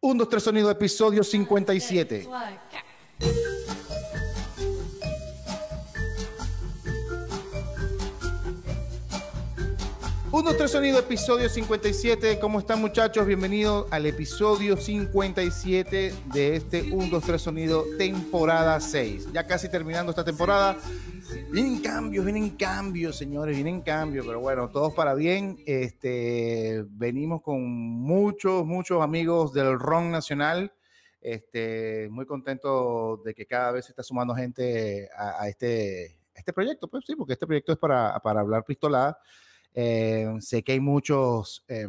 [0.00, 2.28] 1, 2, 3 sonido, episodio 57.
[10.30, 12.38] Uno, tres sonido, episodio 57.
[12.38, 13.26] ¿Cómo están muchachos?
[13.26, 19.32] Bienvenidos al episodio 57 de este 1, 2, 3 sonido, temporada 6.
[19.32, 20.76] Ya casi terminando esta temporada.
[21.50, 25.56] Vienen cambios, vienen cambios, señores, vienen cambios, pero bueno, todos para bien.
[25.64, 30.70] Este, venimos con muchos, muchos amigos del RON Nacional.
[31.22, 36.86] Este, muy contento de que cada vez se está sumando gente a, este, este proyecto,
[36.86, 39.18] pues sí, porque este proyecto es para, para hablar pistolada.
[39.72, 41.88] Eh, sé que hay muchos, eh,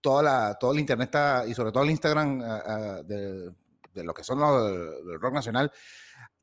[0.00, 2.38] toda la, todo el internet está, y sobre todo el Instagram
[3.06, 3.52] de,
[3.92, 5.70] de, lo que son los del rock nacional,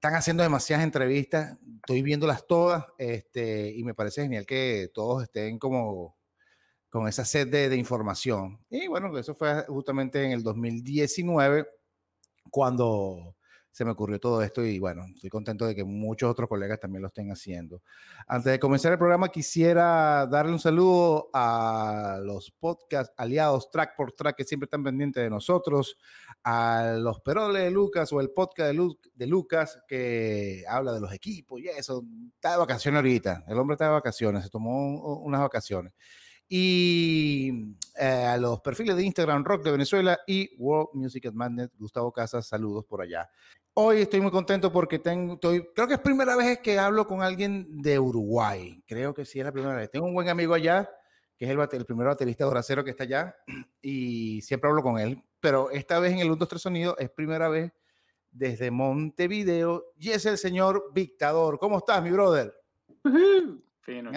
[0.03, 5.57] están haciendo demasiadas entrevistas, estoy viéndolas todas, este, y me parece genial que todos estén
[5.57, 6.17] como
[6.89, 8.59] con esa sed de, de información.
[8.70, 11.66] Y bueno, eso fue justamente en el 2019,
[12.52, 13.37] cuando
[13.73, 17.01] se me ocurrió todo esto y bueno, estoy contento de que muchos otros colegas también
[17.01, 17.82] lo estén haciendo.
[18.27, 24.12] Antes de comenzar el programa, quisiera darle un saludo a los podcast aliados track por
[24.12, 25.98] track que siempre están pendientes de nosotros,
[26.44, 31.00] a los Peroles de Lucas o el podcast de, Lu de Lucas que habla de
[31.00, 32.04] los equipos y eso.
[32.35, 35.94] Está de vacaciones ahorita, el hombre está de vacaciones, se tomó unas vacaciones
[36.55, 41.72] y eh, a los perfiles de Instagram Rock de Venezuela y World Music at Madness,
[41.77, 43.30] Gustavo Casas, saludos por allá.
[43.74, 47.24] Hoy estoy muy contento porque tengo, estoy, creo que es primera vez que hablo con
[47.24, 49.90] alguien de Uruguay, creo que sí es la primera vez.
[49.90, 50.88] Tengo un buen amigo allá,
[51.38, 53.35] que es el, el primer baterista de Horacero que está allá,
[53.82, 57.10] y siempre hablo con él, pero esta vez en el 1, 2, 3 Sonido es
[57.10, 57.74] primera vez
[58.32, 61.60] desde Montevideo y es el señor Dictador.
[61.60, 62.55] ¿Cómo estás, mi brother?
[63.82, 64.12] Fino.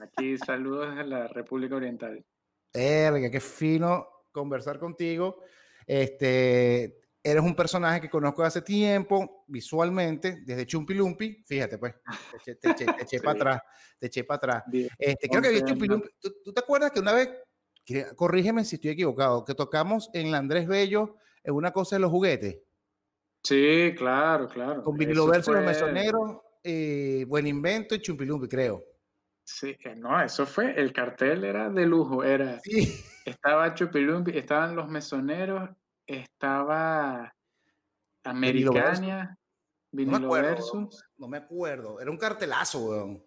[0.00, 2.24] Aquí saludos desde la República Oriental.
[2.72, 5.42] Erga, qué fino conversar contigo.
[5.84, 11.42] Este, eres un personaje que conozco hace tiempo, visualmente, desde Chumpilumpi.
[11.48, 11.96] Fíjate, pues,
[12.44, 12.56] te,
[13.00, 13.62] eché para atrás,
[13.98, 14.64] te eché para atrás.
[14.96, 16.08] Este, creo que Chumpilumpi.
[16.20, 17.28] ¿Tú, ¿Tú, te acuerdas que una vez,
[18.16, 22.10] corrígeme si estoy equivocado, que tocamos en la Andrés Bello en una cosa de los
[22.10, 22.60] juguetes?
[23.42, 24.82] Sí, claro, claro.
[24.82, 25.60] Con vinilo verso, fue...
[25.60, 28.84] los mesoneros, eh, Buen Invento y Chumpilumpi, creo.
[29.44, 33.02] Sí, no, eso fue, el cartel era de lujo, era, sí.
[33.24, 35.70] estaba Chupilumpi, estaban los mesoneros,
[36.06, 37.34] estaba
[38.22, 39.36] Americania,
[39.90, 41.04] Vinilo no Versus.
[41.16, 43.24] No me acuerdo, era un cartelazo, weón.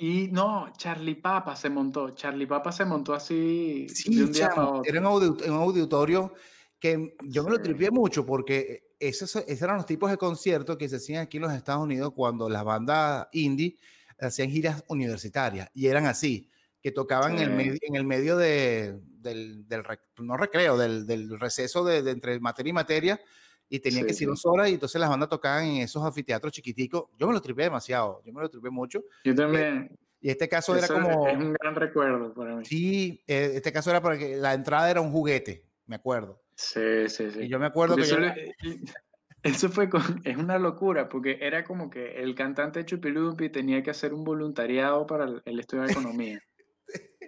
[0.00, 4.48] Y no, Charlie Papa se montó, Charlie Papa se montó así sí, de un día
[4.48, 4.82] chamo, a otro.
[4.88, 6.34] Era un, auditorio, un auditorio
[6.78, 10.88] que yo me lo tripié mucho porque esos, esos eran los tipos de conciertos que
[10.88, 13.76] se hacían aquí en los Estados Unidos cuando las bandas indie
[14.20, 16.48] hacían giras universitarias y eran así,
[16.80, 17.42] que tocaban sí.
[17.42, 19.82] en, el medio, en el medio de, del, del,
[20.18, 23.20] no recreo, del, del receso de, de, entre materia y materia
[23.68, 26.52] y tenían sí, que ser dos horas y entonces las bandas tocaban en esos anfiteatros
[26.52, 27.04] chiquiticos.
[27.16, 29.04] Yo me lo tripé demasiado, yo me lo tripé mucho.
[29.24, 29.96] Yo también.
[30.20, 31.28] Y este caso Eso era como...
[31.28, 32.64] Es un gran recuerdo para mí.
[32.64, 36.42] Sí, este caso era porque la entrada era un juguete, me acuerdo.
[36.56, 37.42] Sí, sí, sí.
[37.42, 38.54] Y yo me acuerdo porque que...
[38.62, 38.70] Yo...
[39.44, 43.90] Eso fue con, es una locura, porque era como que el cantante Chupilupi tenía que
[43.90, 46.42] hacer un voluntariado para el, el estudio de economía.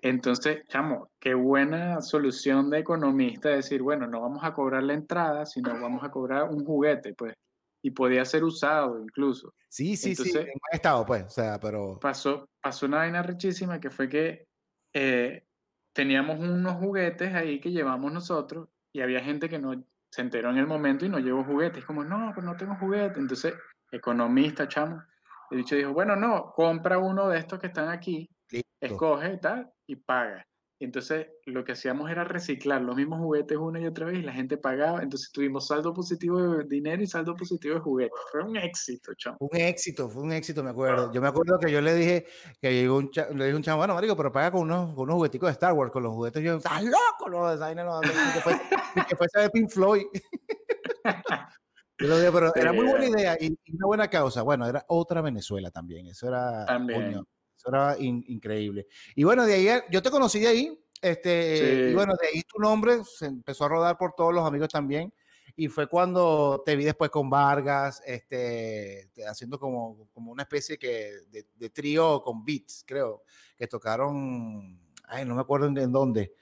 [0.02, 5.44] Entonces, chamo, qué buena solución de economista decir, bueno, no vamos a cobrar la entrada,
[5.44, 7.34] sino vamos a cobrar un juguete, pues.
[7.82, 9.54] Y podía ser usado incluso.
[9.68, 11.98] Sí, sí, Entonces, sí, en buen estado, pues, o sea, pero...
[12.00, 14.46] Pasó, pasó una vaina richísima que fue que
[14.92, 15.44] eh,
[15.92, 20.58] teníamos unos juguetes ahí que llevamos nosotros y había gente que no se enteró en
[20.58, 21.84] el momento y no llevó juguetes.
[21.84, 23.20] Como, no, pues no tengo juguete.
[23.20, 23.54] Entonces,
[23.90, 25.02] economista, chamo,
[25.50, 28.68] el dicho dijo, bueno, no, compra uno de estos que están aquí, Listo.
[28.80, 30.46] escoge y tal, y paga.
[30.82, 34.32] Entonces, lo que hacíamos era reciclar los mismos juguetes una y otra vez y la
[34.32, 35.02] gente pagaba.
[35.02, 38.18] Entonces, tuvimos saldo positivo de dinero y saldo positivo de juguetes.
[38.32, 39.36] Fue un éxito, chamo.
[39.40, 41.12] Un éxito, fue un éxito, me acuerdo.
[41.12, 42.26] Yo me acuerdo que yo le dije,
[42.62, 45.04] que llegó un chavo, le dije un chavo, bueno, marico, pero paga con unos, con
[45.04, 46.42] unos jugueticos de Star Wars, con los juguetes.
[46.42, 47.50] Yo, ¡estás loco!
[47.50, 48.58] Esa no, que fue,
[49.06, 50.06] que fuese de Pink Floyd.
[51.98, 54.40] Yo lo dije, pero era muy buena idea y, y, una buena causa.
[54.40, 56.06] Bueno, era otra Venezuela también.
[56.06, 56.64] Eso era.
[56.64, 57.12] También.
[57.12, 57.26] Coño,
[57.60, 58.86] eso era in, increíble.
[59.14, 60.84] Y bueno, de ahí, yo te conocí de ahí.
[61.02, 61.90] Este, sí.
[61.90, 65.12] Y bueno, de ahí tu nombre se empezó a rodar por todos los amigos también.
[65.56, 71.12] Y fue cuando te vi después con Vargas, este, haciendo como, como una especie que
[71.30, 73.24] de, de trío con beats, creo,
[73.56, 76.32] que tocaron, ay, no me acuerdo en, dónde,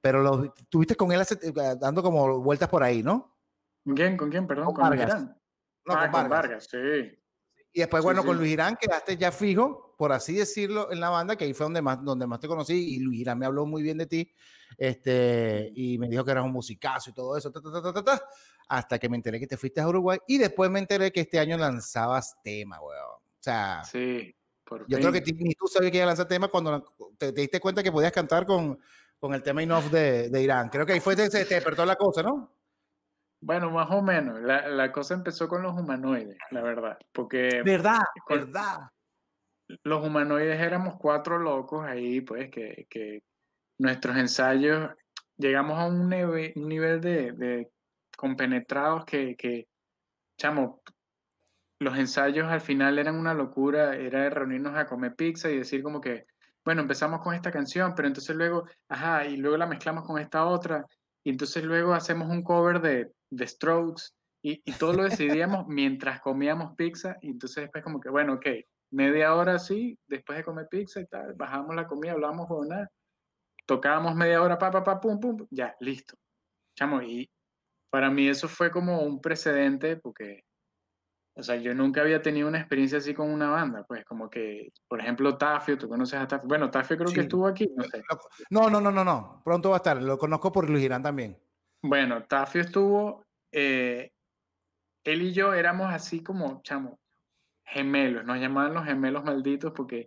[0.00, 1.36] pero lo, tuviste con él hace,
[1.80, 3.34] dando como vueltas por ahí, ¿no?
[3.84, 4.16] ¿Con quién?
[4.16, 4.46] ¿Con quién?
[4.46, 5.22] Perdón, con, con Vargas.
[5.24, 6.68] No, ah, con Vargas.
[6.70, 7.18] sí.
[7.72, 11.10] Y después, bueno, sí, con Luis Irán quedaste ya fijo por así decirlo, en la
[11.10, 13.82] banda, que ahí fue donde más, donde más te conocí y Luis me habló muy
[13.82, 14.32] bien de ti,
[14.76, 17.52] este, y me dijo que eras un musicazo y todo eso,
[18.68, 21.40] hasta que me enteré que te fuiste a Uruguay y después me enteré que este
[21.40, 23.16] año lanzabas tema, weón.
[23.18, 24.32] O sea, sí,
[24.86, 27.82] yo creo que ni tú sabías que iba a lanzar tema cuando te, diste cuenta
[27.82, 28.78] que podías cantar con,
[29.18, 30.68] con el tema Enough de, de Irán.
[30.68, 32.52] Creo que ahí fue que se te despertó la cosa, ¿no?
[33.40, 34.40] Bueno, más o menos.
[34.42, 36.98] La, la, cosa empezó con los humanoides, la verdad.
[37.12, 37.62] Porque.
[37.64, 38.02] ¿Verdad?
[38.28, 38.90] ¿Verdad?
[39.82, 43.22] Los humanoides éramos cuatro locos ahí, pues, que, que
[43.78, 44.90] nuestros ensayos
[45.36, 47.70] llegamos a un, nivel de, de
[48.16, 49.68] compenetrados que, que,
[50.36, 50.82] chamo,
[51.80, 56.00] los ensayos al final eran una locura, era reunirnos a comer pizza y decir como
[56.00, 56.26] que,
[56.64, 60.46] bueno, empezamos con esta canción, pero entonces luego, ajá, y luego la mezclamos con esta
[60.46, 60.84] otra,
[61.24, 64.10] y entonces luego hacemos un cover de, de Strokes,
[64.42, 68.46] y, y, todo lo decidíamos mientras comíamos pizza, y entonces después como que, bueno, ok,
[68.90, 72.90] media hora sí, después de comer pizza y tal, bajamos la comida, hablamos con nada,
[73.66, 76.16] tocábamos media hora, pa, pa, pa, pum, pum, ya, listo.
[76.76, 77.28] Chamo, y
[77.90, 80.44] para mí eso fue como un precedente, porque
[81.38, 84.72] o sea, yo nunca había tenido una experiencia así con una banda, pues como que,
[84.88, 86.48] por ejemplo, Tafio, tú conoces a Tafio.
[86.48, 88.02] Bueno, Tafio creo que estuvo aquí, no sé.
[88.50, 89.40] No, no, no, no, no.
[89.44, 90.02] Pronto va a estar.
[90.02, 91.38] Lo conozco por Luis Irán también.
[91.80, 93.24] Bueno, Tafio estuvo.
[93.52, 94.10] Eh,
[95.04, 96.98] él y yo éramos así como, chamo,
[97.68, 98.24] gemelos.
[98.24, 100.06] Nos llamaban los gemelos malditos porque,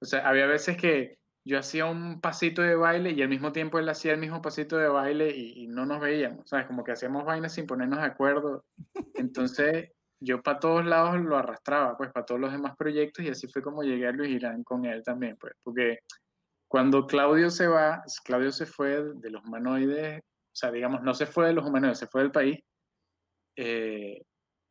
[0.00, 3.78] o sea, había veces que yo hacía un pasito de baile y al mismo tiempo
[3.78, 6.66] él hacía el mismo pasito de baile y, no nos veíamos, ¿sabes?
[6.66, 8.64] Como que hacíamos vainas sin ponernos de acuerdo.
[9.14, 9.90] Entonces
[10.20, 13.62] yo para todos lados lo arrastraba, pues para todos los demás proyectos y así fue
[13.62, 16.00] como llegué a Luis Irán con él también, pues, porque
[16.66, 21.26] cuando Claudio se va, Claudio se fue de los humanoides, o sea, digamos, no se
[21.26, 22.58] fue de los humanoides, se fue del país,
[23.56, 24.22] eh,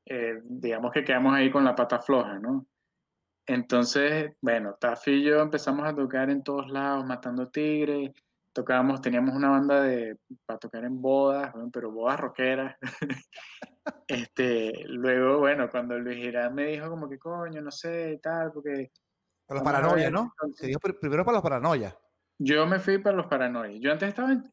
[0.10, 2.66] eh, digamos que quedamos ahí con la pata floja, ¿no?
[3.46, 8.12] Entonces, bueno, Taffy y yo empezamos a tocar en todos lados, matando tigres,
[8.52, 12.76] tocábamos, teníamos una banda de, para tocar en bodas, pero bodas rockeras.
[14.08, 18.92] este, luego, bueno, cuando Luis Girán me dijo como que coño, no sé, tal, porque...
[19.46, 20.34] Para los paranoias, ¿no?
[20.56, 21.96] Se dijo primero para los paranoias.
[22.40, 23.80] Yo me fui para los paranoias.
[23.80, 24.44] Yo antes estaba en...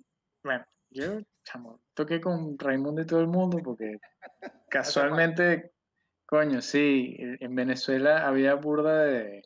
[0.45, 3.99] Bueno, yo, chamo, toqué con Raimundo y todo el mundo porque
[4.71, 5.73] casualmente,
[6.25, 9.43] coño, sí, en Venezuela había burda de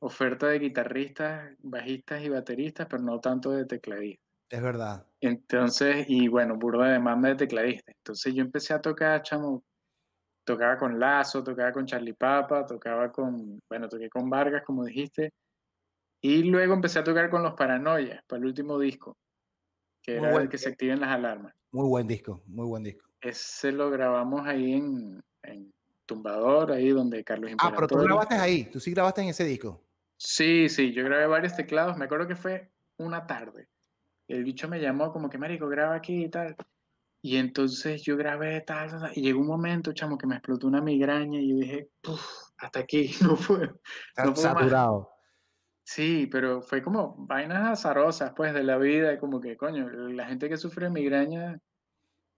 [0.00, 4.26] oferta de guitarristas, bajistas y bateristas, pero no tanto de tecladistas.
[4.50, 5.06] Es verdad.
[5.20, 7.94] Entonces, y bueno, burda de demanda de tecladistas.
[7.98, 9.62] Entonces yo empecé a tocar, chamo,
[10.44, 15.32] tocaba con Lazo, tocaba con Charlie Papa, tocaba con, bueno, toqué con Vargas, como dijiste,
[16.20, 19.16] y luego empecé a tocar con Los Paranoias, para el último disco,
[20.02, 21.54] que era el que se activen las alarmas.
[21.72, 23.06] Muy buen disco, muy buen disco.
[23.20, 25.72] Ese lo grabamos ahí en, en
[26.06, 27.72] Tumbador, ahí donde Carlos Imperator.
[27.72, 29.84] Ah, pero tú grabaste ahí, tú sí grabaste en ese disco.
[30.16, 31.96] Sí, sí, yo grabé varios teclados.
[31.96, 33.68] Me acuerdo que fue una tarde.
[34.28, 36.56] El bicho me llamó como que, marico, graba aquí y tal.
[37.22, 40.80] Y entonces yo grabé tal, tal, y llegó un momento, chamo, que me explotó una
[40.80, 41.90] migraña y yo dije,
[42.56, 43.70] hasta aquí, no fue.
[44.24, 45.09] No saturado.
[45.92, 50.48] Sí, pero fue como vainas azarosas, pues, de la vida, como que, coño, la gente
[50.48, 51.58] que sufre migraña,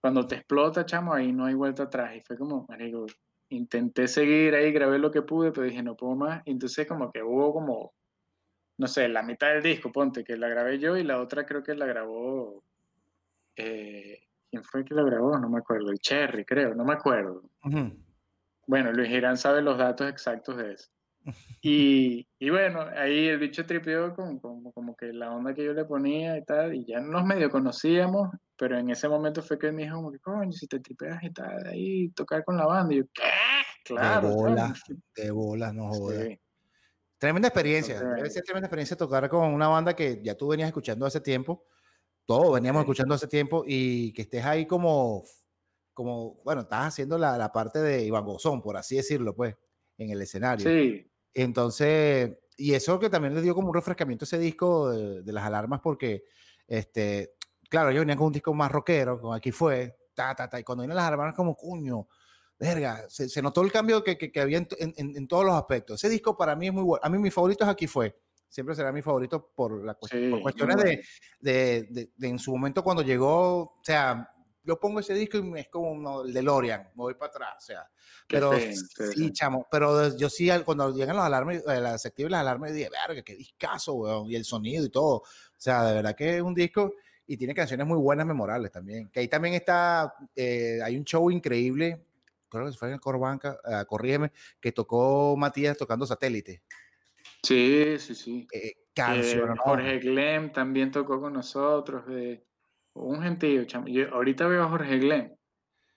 [0.00, 2.16] cuando te explota, chamo, ahí no hay vuelta atrás.
[2.16, 3.04] Y fue como, marico,
[3.50, 6.43] intenté seguir ahí, grabé lo que pude, pero dije, no puedo más.
[6.46, 7.93] entonces como que hubo como,
[8.78, 11.62] no sé, la mitad del disco, ponte, que la grabé yo y la otra creo
[11.62, 12.64] que la grabó...
[13.56, 14.19] Eh,
[14.50, 15.38] ¿Quién fue que la grabó?
[15.38, 15.90] No me acuerdo.
[15.90, 17.43] El Cherry, creo, no me acuerdo.
[18.67, 20.91] Bueno, Luis Girán sabe los datos exactos de eso.
[21.60, 25.84] Y, y, bueno, ahí el bicho tripeó con, como que la onda que yo le
[25.84, 29.74] ponía y tal, y ya nos medio conocíamos, pero en ese momento fue que él
[29.74, 32.94] me dijo como que, coño, si te tripeas y tal, ahí tocar con la banda,
[32.94, 33.22] y yo, ¿qué?
[33.84, 34.29] Claro.
[34.29, 34.74] De bola,
[35.14, 36.29] de bola, no jodas.
[37.19, 41.06] Tremenda experiencia, debe ser tremenda experiencia tocar con una banda que ya tú venías escuchando
[41.06, 41.64] hace tiempo,
[42.24, 45.22] todos veníamos escuchando hace tiempo, y que estés ahí como,
[45.94, 49.55] como bueno, estás haciendo la, la parte de Iván Gozón, por así decirlo, pues,
[49.98, 50.69] en el escenario.
[50.69, 55.32] Sí, entonces, y eso que también le dio como un refrescamiento a ese disco de,
[55.32, 56.24] las alarmas, porque,
[56.67, 57.34] este,
[57.69, 60.65] claro, yo venía con un disco más rockero, como aquí fue, ta, ta, ta, y
[60.65, 62.06] cuando vienen las alarmas, como, cuño,
[62.58, 65.96] verga, se, notó el cambio que, que, había en, en, todos los aspectos.
[65.96, 67.01] Ese disco para mí es muy bueno.
[67.03, 68.17] A mí mi favorito es aquí fue.
[68.48, 70.10] Siempre será mi favorito por, la por
[70.43, 71.05] cuestiones de,
[71.41, 74.31] de, de, en su momento cuando llegó, o sea,
[74.64, 77.60] yo pongo ese disco y es como el de Lorian, me voy para atrás, o
[77.60, 77.90] sea,
[78.28, 82.72] pero sí, chamo, pero yo sí, cuando llegan los alarmes, eh, las activan las alarmas,
[82.72, 85.24] dije, verga, qué discazo, weón, y el sonido y todo, o
[85.56, 86.94] sea, de verdad que es un disco
[87.26, 91.31] y tiene canciones muy buenas, memorables también, que ahí también está, eh, hay un show
[91.31, 92.04] increíble,
[92.48, 96.62] creo que fue en el Corbanca, uh, corrígeme, que tocó Matías tocando satélite.
[97.42, 98.46] Sí, sí, sí.
[98.52, 102.06] Eh, canción, eh, Jorge Glem también tocó con nosotros.
[102.06, 102.44] De,
[102.94, 105.34] un gentío, Yo ahorita veo a Jorge Glem.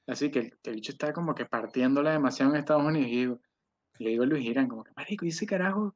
[0.08, 3.10] Así que el, bicho está como que partiéndola demasiado en Estados Unidos.
[3.10, 3.42] Y digo,
[4.00, 5.96] le digo a Luis Girán, como que, marico, dice carajo,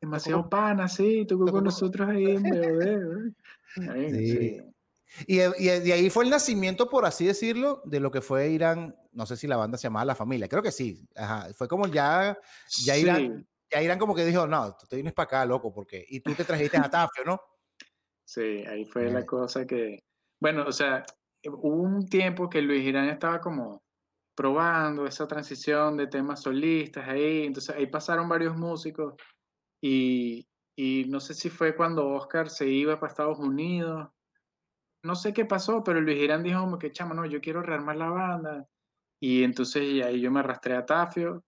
[0.00, 3.32] demasiado pana, sí, tocó con nosotros ahí en BOD.
[4.10, 4.60] sí.
[5.26, 8.96] Y, de ahí fue el nacimiento, por así decirlo, de lo que fue Irán.
[9.12, 11.06] No sé si la banda se llamaba La Familia, creo que sí.
[11.56, 12.36] Fue como ya,
[12.84, 16.04] ya Irán, ya Irán como que dijo, no, tú te vienes para acá, loco, porque.
[16.08, 17.40] Y tú te trajiste a Tafio, ¿no?
[18.24, 20.02] Sí, ahí fue la cosa que.
[20.44, 21.06] Bueno, o sea,
[21.46, 23.82] hubo un tiempo que Luis Irán estaba como
[24.34, 27.46] probando esa transición de temas solistas ahí.
[27.46, 29.14] Entonces ahí pasaron varios músicos
[29.80, 30.46] y,
[31.08, 34.10] no sé si fue cuando Oscar se iba para Estados Unidos
[35.02, 37.96] no sé qué pasó, pero Luis Girán dijo como que, chamo, no, yo quiero rearmar
[37.96, 38.68] la banda.
[39.20, 41.42] Y entonces ahí yo me arrastré a Tafio.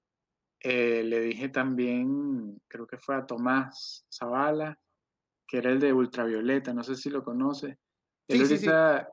[0.60, 4.78] Eh, le dije también, creo que fue a Tomás Zavala,
[5.46, 7.22] que era el de Ultravioleta, no sé si lo
[8.28, 8.54] conoce.
[8.54, 9.12] él, está,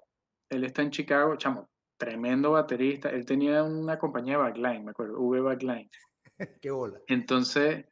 [0.49, 3.09] él está en Chicago, chamo, tremendo baterista.
[3.09, 5.89] Él tenía una compañía de backline, me acuerdo, V Backline.
[6.61, 6.99] Qué bola.
[7.07, 7.85] Entonces,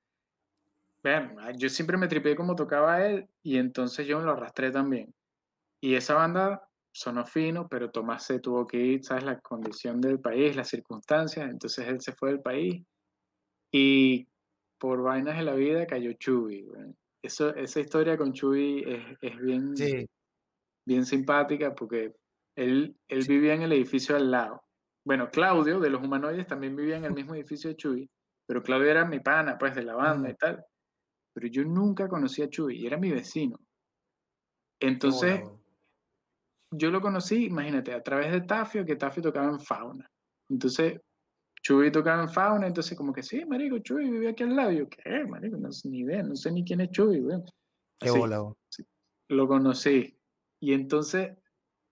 [1.04, 5.14] vean, yo siempre me tripé como tocaba él y entonces yo me lo arrastré también.
[5.82, 9.24] Y esa banda sonó fino, pero Tomás se tuvo que ir, ¿sabes?
[9.24, 12.84] La condición del país, las circunstancias, entonces él se fue del país.
[13.72, 14.28] Y
[14.78, 16.68] por vainas de la vida cayó Chubi.
[17.22, 19.74] Eso, esa historia con Chubi es, es bien,
[20.86, 22.16] bien simpática porque
[22.56, 24.64] él, él vivía en el edificio al lado.
[25.06, 28.10] Bueno, Claudio de los humanoides también vivía en el mismo edificio de Chubi,
[28.48, 30.64] pero Claudio era mi pana, pues, de la banda y tal.
[31.34, 33.58] Pero yo nunca conocí a Chuy y era mi vecino.
[34.80, 35.42] Entonces,
[36.72, 40.10] yo lo conocí, imagínate, a través de Tafio, que Tafio tocaba en fauna.
[40.50, 41.00] Entonces,
[41.62, 44.72] Chuy tocaba en fauna, entonces como que sí, marico, Chuy vive aquí al lado.
[44.72, 45.58] Yo, ¿qué, marico?
[45.58, 47.38] No sé ni idea, no sé ni quién es Chuy, güey.
[48.00, 48.42] Qué bola,
[49.30, 50.18] Lo conocí.
[50.62, 51.38] Y entonces,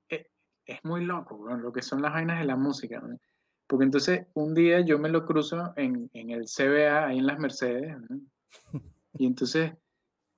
[0.07, 0.27] eh,
[0.65, 3.03] es, muy loco, güey, lo que son las vainas de la música,
[3.67, 7.39] Porque entonces, un día yo me lo cruzo en, en el CBA, ahí en las
[7.39, 7.97] Mercedes,
[9.13, 9.73] y entonces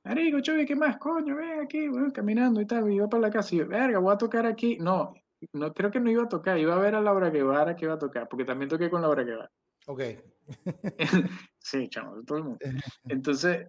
[0.03, 0.97] Marico, Chuy, ¿qué más?
[0.97, 2.91] Coño, ven aquí, caminando y tal.
[2.91, 4.77] iba para la casa y yo, verga, voy a tocar aquí.
[4.79, 5.13] No,
[5.53, 7.93] no creo que no iba a tocar, iba a ver a Laura Guevara que iba
[7.93, 9.51] a tocar, porque también toqué con Laura Guevara.
[9.85, 10.01] Ok.
[11.59, 12.59] sí, chamo, todo el mundo.
[13.03, 13.67] Entonces,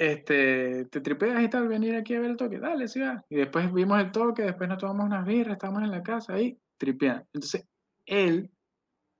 [0.00, 3.24] este, te tripeas y tal, venir aquí a ver el toque, dale, sí va.
[3.28, 6.58] Y después vimos el toque, después nos tomamos unas birras, estábamos en la casa ahí,
[6.78, 7.26] tripeando.
[7.32, 7.66] Entonces,
[8.06, 8.50] él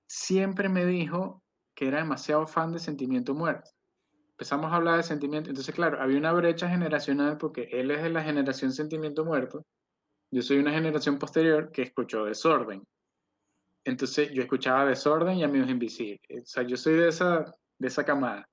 [0.06, 1.42] siempre me dijo
[1.74, 3.70] que era demasiado fan de Sentimiento Muerto
[4.40, 5.50] empezamos a hablar de sentimiento.
[5.50, 9.66] Entonces, claro, había una brecha generacional porque él es de la generación sentimiento muerto.
[10.30, 12.82] Yo soy una generación posterior que escuchó desorden.
[13.84, 16.42] Entonces, yo escuchaba desorden y amigos invisibles.
[16.42, 18.48] O sea, yo soy de esa, de esa camada.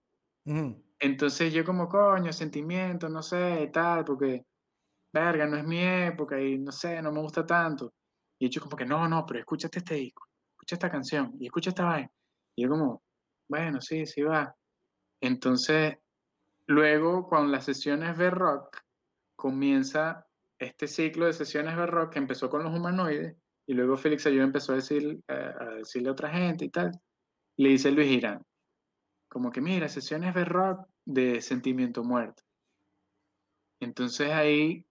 [0.99, 4.45] Entonces, yo como, coño, sentimiento, no sé, tal, porque,
[5.13, 7.93] verga, no es mi época y no sé, no me gusta tanto.
[8.39, 11.69] Y yo como que, no, no, pero escúchate este disco, escucha esta canción y escucha
[11.69, 12.11] esta vaina.
[12.55, 13.03] Y yo como,
[13.47, 14.55] bueno, sí, sí va.
[15.21, 15.97] Entonces,
[16.67, 18.81] luego con las sesiones de rock,
[19.35, 20.27] comienza
[20.59, 23.35] este ciclo de sesiones de rock que empezó con los humanoides
[23.67, 26.91] y luego Félix Ayuda empezó a, decir, a decirle a otra gente y tal.
[27.57, 28.43] Le dice Luis Girán,
[29.27, 32.43] como que mira, sesiones de rock de sentimiento muerto.
[33.79, 34.85] Entonces ahí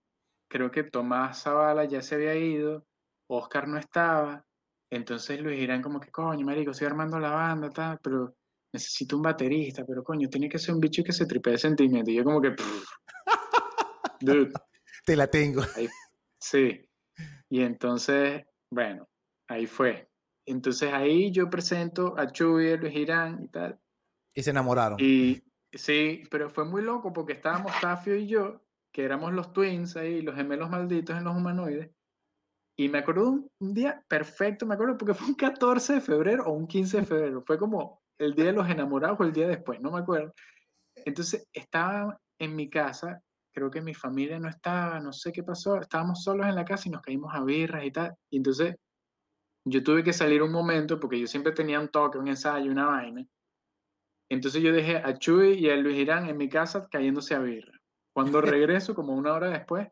[0.47, 2.85] creo que Tomás Zavala ya se había ido,
[3.27, 4.45] Oscar no estaba,
[4.89, 8.35] entonces Luis Girán como que coño, marico, estoy armando la banda, tal, pero
[8.71, 12.11] necesito un baterista, pero coño, tiene que ser un bicho que se tripee de sentimiento.
[12.11, 12.55] Y yo como que,
[14.21, 14.51] dude.
[15.05, 15.61] Te la tengo.
[16.39, 16.81] sí.
[17.49, 19.07] Y entonces, bueno,
[19.47, 20.09] ahí fue.
[20.45, 23.79] Entonces ahí yo presento a Chuy, Luis Girán y tal.
[24.37, 24.99] Y se enamoraron.
[24.99, 25.41] Y
[25.73, 28.61] sí, pero fue muy loco porque estábamos Tafio y yo,
[28.93, 31.89] que éramos los twins ahí, los gemelos malditos en los humanoides.
[32.77, 36.43] Y me acuerdo un, un día perfecto, me acuerdo porque fue un 14 de febrero
[36.45, 37.43] o un 15 de febrero.
[37.47, 40.31] Fue como el día de los enamorados o el día después, no me acuerdo.
[41.03, 43.19] Entonces estaba en mi casa,
[43.51, 46.87] creo que mi familia no estaba, no sé qué pasó, estábamos solos en la casa
[46.87, 48.13] y nos caímos a birras y tal.
[48.29, 48.75] Y entonces
[49.65, 52.85] yo tuve que salir un momento porque yo siempre tenía un toque, un ensayo, una
[52.85, 53.25] vaina.
[54.29, 57.79] Entonces yo dejé a Chuy y a Luis Irán en mi casa cayéndose a birra.
[58.13, 59.87] Cuando regreso, como una hora después,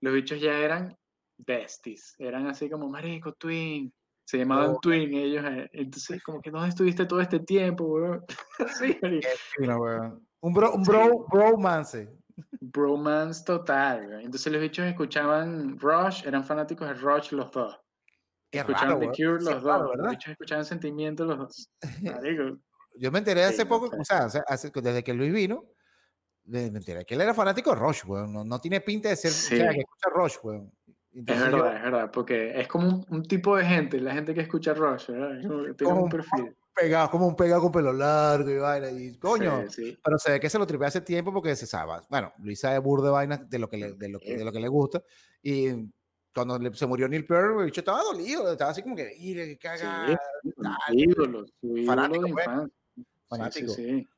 [0.00, 0.96] los bichos ya eran
[1.38, 3.92] besties, eran así como marico, twin,
[4.24, 5.44] se llamaban Twin ellos.
[5.44, 8.24] Eh, entonces, como que, ¿dónde estuviste todo este tiempo, weón?
[8.78, 8.98] sí,
[10.40, 12.08] Un bro, un bro, bromance.
[12.60, 17.78] Bromance total, Entonces los bichos escuchaban Rush, eran fanáticos de Rush los dos.
[18.50, 19.96] escuchaban The Cure los dos.
[19.96, 21.70] los bichos escuchaban Sentimientos los dos.
[22.96, 25.64] Yo me enteré hace poco, o sea, desde que Luis vino,
[26.44, 28.32] De, mentira, que él era fanático de Rush, weón.
[28.32, 29.54] No, no tiene pinta de ser Sí.
[29.54, 30.72] o sea, que escucha Rush, weón.
[30.86, 34.12] Es Entonces yo- verdad, es verdad, porque es como un, un tipo de gente, la
[34.12, 35.36] gente que escucha Rush, ¿verdad?
[35.36, 36.56] Es Tiene Como un perfil.
[36.74, 38.90] pegado, como un pegado con pelo largo y vaina.
[38.90, 39.98] Y coño, Sí, sí.
[40.02, 41.92] pero se ve que se lo tripea hace tiempo porque se sabe.
[42.10, 44.50] Bueno, Luis sabe bur de vainas de lo que le, de lo que, de lo
[44.50, 45.00] que le gusta.
[45.42, 45.68] Y
[46.34, 49.46] cuando le- se murió Neil Peart, el bicho estaba dolido, estaba así como que, mire,
[49.46, 50.18] qué cagada.
[50.42, 50.52] Sí,
[50.94, 52.68] ídolo, su ídolo Fanático, de
[53.36, 53.66] infancia.
[53.68, 53.74] Sí.
[53.74, 54.08] Sí, sí.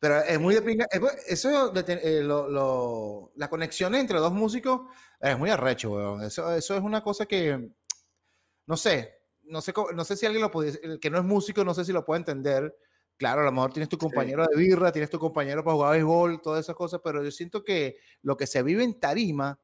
[0.00, 0.86] Pero es muy de pinga.
[0.90, 4.82] es Eso, eh, lo- lo- la conexión entre dos músicos
[5.20, 6.22] es muy arrecho, weón.
[6.22, 7.70] Eso, eso es una cosa que,
[8.66, 11.64] no sé, no sé, no sé si alguien lo puede, el que no es músico,
[11.64, 12.76] no sé si lo puede entender.
[13.16, 16.40] Claro, a lo mejor tienes tu compañero de birra, tienes tu compañero para jugar béisbol,
[16.40, 19.58] todas esas cosas, pero yo siento que lo que se vive en tarima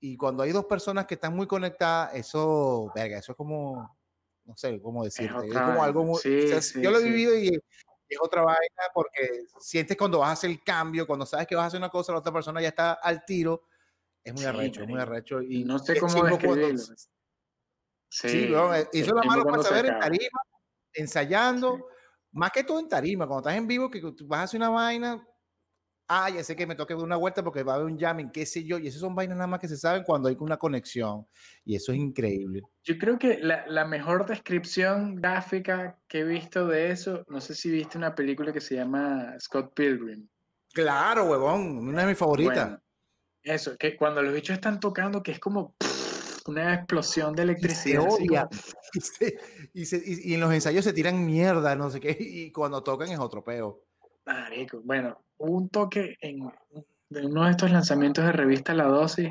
[0.00, 3.96] y cuando hay dos personas que están muy conectadas, eso, verga, eso es como,
[4.44, 6.98] no sé cómo decirte, es, otra como algo muy, Sí, o sea, sí, yo lo
[6.98, 7.08] he sí.
[7.08, 7.58] vivido y
[8.14, 11.64] es otra vaina porque sientes cuando vas a hacer el cambio, cuando sabes que vas
[11.64, 13.62] a hacer una cosa, la otra persona ya está al tiro,
[14.24, 15.40] es muy Sí, arrecho, es muy arrecho.
[15.42, 16.96] Y No sé cómo chimbo cuando- describirlo.
[18.12, 20.40] Sí, y el eso es lo malo para saber en tarima,
[20.92, 21.82] ensayando, Sí.
[22.32, 24.70] más que todo en tarima, cuando estás en vivo, que tú vas a hacer una
[24.70, 25.26] vaina,
[26.12, 28.30] ah, ya sé que me toque dar una vuelta porque va a haber un jamming,
[28.32, 30.56] qué sé yo, y esas son vainas nada más que se saben cuando hay una
[30.56, 31.24] conexión,
[31.64, 32.62] y eso es increíble.
[32.82, 37.54] Yo creo que la, la mejor descripción gráfica que he visto de eso, no sé
[37.54, 40.26] si viste una película que se llama Scott Pilgrim.
[40.72, 42.54] Claro, huevón, una de mis favoritas.
[42.68, 42.82] Bueno,
[43.42, 47.46] eso, que cuando los bichos están tocando, que es como pff, una explosión de y
[47.46, 48.06] se electricidad.
[48.06, 48.60] así odia, como-
[48.94, 49.38] y, se-
[49.74, 52.82] y se- y- y en los ensayos se tiran mierda, no sé qué, y cuando
[52.82, 53.84] tocan es otro peo.
[54.26, 56.50] Marico, bueno, hubo un toque en
[57.10, 59.30] de uno de estos lanzamientos de revista La Dosis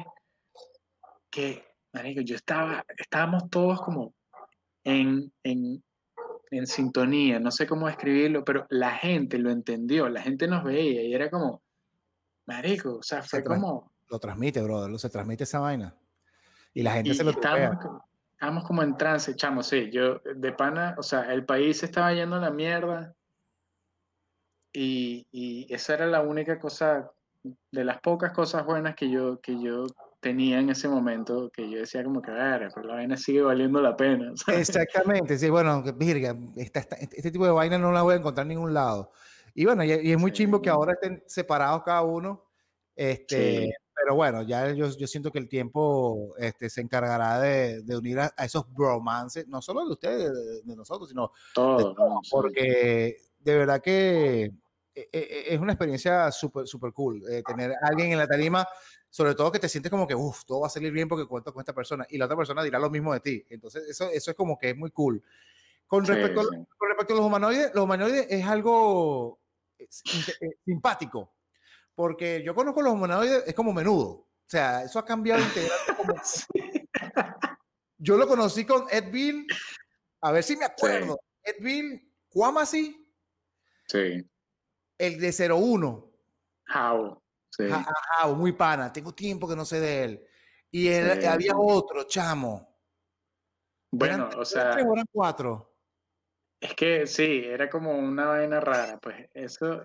[1.32, 4.14] que, marico, yo estaba, estábamos todos como
[4.84, 5.82] en, en,
[6.52, 11.04] en sintonía, no sé cómo describirlo, pero la gente lo entendió, la gente nos veía
[11.04, 11.62] y era como,
[12.48, 15.96] marico, o sea, fue Se como, Lo transmite, brother, lo se transmite esa vaina.
[16.74, 20.20] Y la gente y se lo estábamos, como- estábamos como en trance, chamo, sí, yo
[20.20, 23.16] de pana, o sea, el país se estaba yendo a la mierda
[24.74, 27.12] y, y esa era la única cosa,
[27.72, 29.86] de las pocas cosas buenas que yo, que yo
[30.20, 33.82] tenía en ese momento, que yo decía como que, "Verga, pero la vaina sigue valiendo
[33.82, 34.32] la pena.
[34.36, 34.70] ¿sabes?
[34.70, 38.44] Exactamente, sí, bueno, virga, esta- esta- este, tipo de vaina no la voy a encontrar
[38.46, 39.12] en ningún lado.
[39.56, 40.38] Y bueno, y, y es muy Sí.
[40.38, 42.46] chimbo que ahora estén separados cada uno,
[42.96, 43.72] este, Sí.
[43.96, 48.20] pero bueno, ya yo, yo siento que el tiempo este, se encargará de, de unir
[48.20, 51.96] a, a esos bromances, no solo de ustedes, de, de nosotros, sino de Todo, todos,
[51.98, 52.20] ¿no?
[52.24, 53.16] Sí.
[53.40, 54.44] De verdad que
[54.96, 58.68] eh, eh, es una experiencia súper, súper cool eh, tener a alguien en la tarima,
[59.10, 61.54] sobre todo que te sientes como que, uff, todo va a salir bien porque cuento
[61.54, 63.46] con esta persona y la otra persona dirá lo mismo de ti.
[63.50, 65.24] Entonces, eso, eso es como que es muy cool.
[65.88, 66.50] Con Sí, respecto, a- sí.
[66.78, 69.40] con respecto a los humanoides, los humanoides es algo
[69.80, 69.88] eh,
[70.42, 71.34] eh, simpático,
[71.96, 74.10] porque yo conozco los humanoides, es como menudo.
[74.10, 76.14] O sea, eso ha cambiado integrante como...
[78.02, 79.46] Yo lo conocí con Ed Bill,
[80.22, 81.20] a ver si me acuerdo.
[81.44, 83.09] Ed Bill, Kwamasi,
[83.90, 84.24] Sí.
[84.98, 86.12] el de 01.
[86.74, 87.22] How.
[87.50, 87.64] Sí.
[87.68, 90.24] Ja, muy pana, tengo tiempo que no sé de él.
[90.72, 92.78] Y él- Sí, había otro, chamo.
[93.92, 95.74] Bueno, ¿Eran- o eran sea, tres eran cuatro.
[96.62, 99.84] es que sí, era como una vaina rara, pues eso,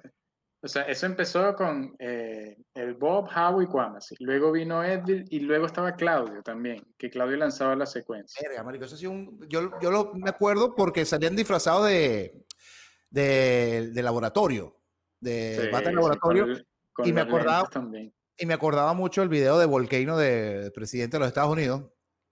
[0.62, 4.16] o sea, eso empezó con eh, el Bob, Howe y Kwamasi.
[4.20, 8.46] Luego vino Edville y luego estaba Claudio también, que Claudio lanzaba la secuencia.
[8.46, 12.44] Verga, marico, eso un- yo, yo lo, me acuerdo porque salían disfrazados de,
[13.14, 14.76] de, de laboratorio,
[15.20, 16.46] de Sí, bata sí, laboratorio.
[16.46, 18.12] con con y me acordaba- también.
[18.36, 21.84] Y me acordaba mucho el video de Volcano de presidente de los Estados Unidos,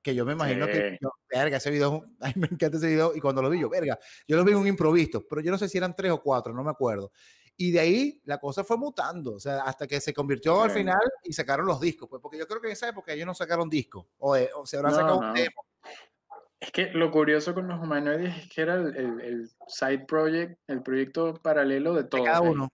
[0.02, 0.98] que yo me imagino que, Sí.
[1.00, 3.68] yo, verga, ese video, a mí me encanta ese video, y cuando lo vi yo,
[3.70, 6.20] verga, yo lo vi en un improviso, pero yo no sé si eran tres o
[6.20, 7.12] cuatro, no me acuerdo.
[7.56, 10.78] Y de ahí la cosa fue mutando, o sea, hasta que se convirtió al Sí.
[10.78, 13.34] final y sacaron los discos, pues, porque yo creo que en esa época ellos no
[13.34, 15.32] sacaron discos, o, eh, o se habrán No, sacado un no.
[15.34, 15.64] demo.
[16.62, 20.60] Es que lo curioso con los humanoides es que era el, el- el side project,
[20.68, 22.24] el proyecto paralelo de de todos.
[22.24, 22.48] cada ahí.
[22.48, 22.68] uno.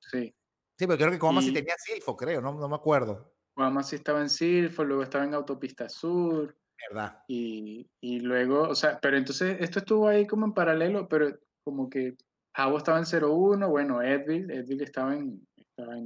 [0.00, 0.32] Sí.
[0.78, 3.34] Sí, pero creo que Coma sí tenía Silfo, creo, no, no me acuerdo.
[3.56, 6.56] Guamas sí estaba en Silfo, luego estaba en Autopista Sur,
[6.88, 7.18] ¿Verdad?
[7.26, 11.88] y, y luego, o sea, pero entonces esto estuvo ahí como en paralelo, pero como
[11.90, 12.14] que
[12.54, 16.04] Javo estaba en 01, bueno, Edville, Edville estaba en, estaba en.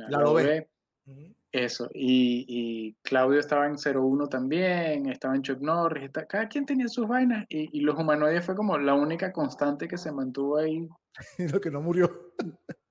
[1.52, 6.64] Eso, y, y Claudio estaba en 01 también, estaba en Chuck Norris, está- cada quien
[6.64, 10.58] tenía sus vainas, y, y los humanoides fue como la única constante que se mantuvo
[10.58, 10.88] ahí.
[11.52, 12.34] Lo que no murió.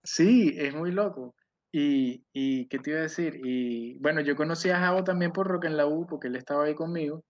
[0.03, 1.36] Sí, es muy loco.
[1.71, 3.39] Y, y, ¿qué te iba a decir?
[3.43, 6.65] Y bueno, yo conocí a Javo también por Rock en la U, porque él estaba
[6.65, 7.23] ahí conmigo.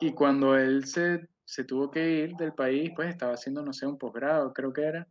[0.00, 3.86] Y cuando él se, se tuvo que ir del país, pues estaba haciendo, no sé,
[3.86, 5.06] un posgrado, creo que era.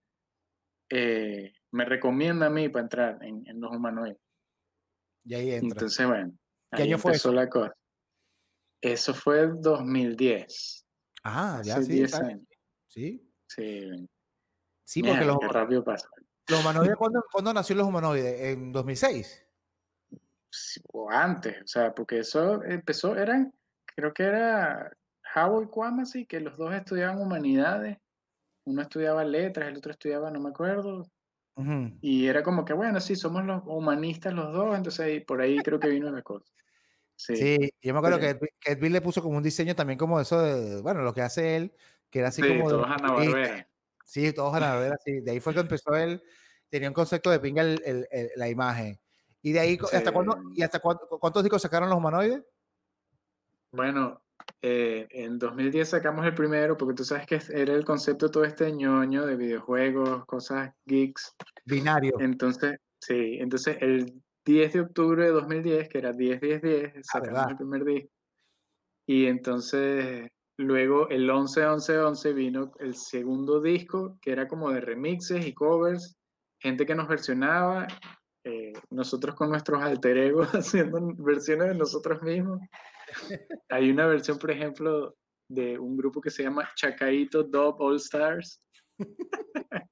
[0.90, 4.18] eh, me recomienda a mí para entrar en, los humanoides.
[5.26, 5.70] Y ahí entra.
[5.70, 6.34] Entonces, bueno.
[6.72, 7.32] ¿Qué año fue eso?
[7.32, 7.76] La cosa.
[8.82, 10.86] Eso fue el 2010.
[11.24, 11.92] Ah, ya sí.
[11.92, 12.48] 10 años.
[12.88, 13.34] Sí.
[13.48, 14.08] Sí.
[14.84, 16.08] Sí, porque los, rápido pasa.
[16.48, 18.40] los humanoides, ¿cuándo, nació los humanoides?
[18.42, 19.42] ¿En 2006?
[20.94, 24.96] o antes, o sea, porque eso empezó, eran, creo que era
[25.36, 27.98] Howard y Kwamasi, que los dos estudiaban humanidades,
[28.66, 31.06] uno estudiaba letras, el otro estudiaba, no me acuerdo,
[32.02, 35.80] y era como que, bueno, sí, somos los humanistas los dos, entonces por ahí creo
[35.80, 36.52] que vino la cosa.
[37.16, 40.82] Sí, yo me acuerdo que, Ed le puso como un diseño también como eso de,
[40.82, 41.74] bueno, lo que hace él,
[42.10, 42.70] que era así sí, como...
[42.70, 43.70] Todos Ana Barbera.
[44.04, 45.22] Sí, todos Ana Barbera, sí.
[45.22, 46.22] De ahí fue que empezó él,
[46.70, 49.00] tenía un concepto de pinga el, la imagen.
[49.42, 52.44] ¿Y de ahí hasta cuándo, y hasta cuántos discos sacaron los humanoides?
[53.72, 54.25] Bueno,
[54.62, 58.72] eh, en 2010 sacamos el primero, porque tú sabes que era el concepto todo este
[58.72, 61.36] ñoño de videojuegos, cosas geeks.
[61.66, 62.16] Binario.
[62.20, 67.58] Entonces, sí, entonces el 10 de octubre de 2010, que era 10-10-10, ah, sacamos el
[67.58, 68.10] primer disco.
[69.08, 75.54] Y entonces, luego el 11-11-11 vino el segundo disco, que era como de remixes y
[75.54, 76.16] covers,
[76.60, 77.88] gente que nos versionaba,
[78.44, 82.60] eh, nosotros con nuestros alter egos haciendo versiones de nosotros mismos.
[83.70, 85.16] Hay una versión, por ejemplo,
[85.50, 88.62] de un grupo que se llama Chacaito Dub All Stars.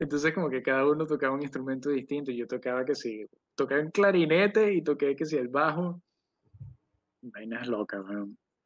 [0.00, 2.32] Entonces como que cada uno tocaba un instrumento distinto.
[2.32, 6.02] Yo tocaba que sí, tocaba el clarinete y toqué que sí el bajo.
[7.22, 8.04] Vainas locas,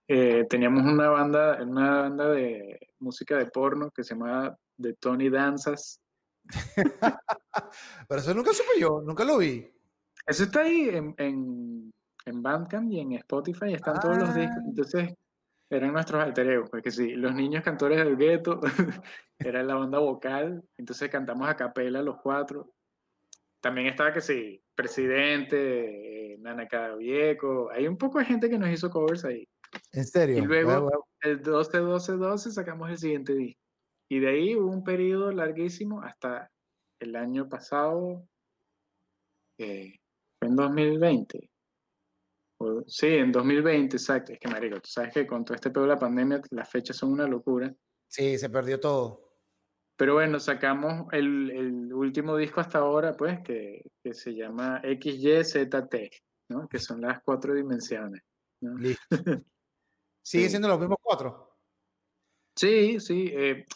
[0.09, 5.31] eh, teníamos una banda, una banda de música de porno que se llamaba The Tony
[5.31, 6.01] Danzas.
[8.09, 9.70] Pero eso nunca supe yo, nunca lo vi.
[10.27, 11.92] Eso está ahí en, en,
[12.31, 14.57] en Bandcamp y en Spotify, están todos los discos.
[14.59, 14.64] Ah.
[14.66, 15.14] Entonces,
[15.71, 18.61] eran nuestros alter porque sí, los niños cantores del gueto,
[19.38, 22.75] era la banda vocal, entonces cantamos a capela los cuatro.
[23.61, 28.90] También estaba que sí, Presidente, Nana Cadavieco, hay un poco de gente que nos hizo
[28.90, 29.47] covers ahí.
[29.93, 30.38] ¿En serio?
[30.38, 33.61] Y luego, el 12-12-12 sacamos el siguiente disco.
[34.09, 36.51] Y de ahí hubo un periodo larguísimo hasta
[36.99, 38.27] el año pasado,
[39.59, 39.95] eh,
[40.40, 41.50] en 2020,
[42.87, 44.33] sí, en 2020, exacto.
[44.33, 46.96] Es que, marico, tú sabes que con todo este pedo de la pandemia, las fechas
[46.96, 47.75] son una locura.
[48.09, 49.31] Sí, se perdió todo.
[49.96, 55.94] Pero bueno, sacamos el, el último disco hasta ahora, pues, que, que, se llama XYZT,
[56.49, 56.68] ¿no?
[56.68, 58.23] Que son las cuatro dimensiones.
[58.61, 58.77] ¿no?
[60.23, 61.57] ¿Sigue siendo los mismos cuatro?
[62.57, 63.31] Sí, sí.
[63.33, 63.66] Eh,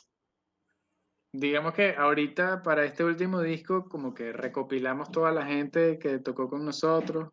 [1.32, 6.48] digamos que ahorita para este último disco, como que recopilamos toda la gente que tocó
[6.48, 7.30] con nosotros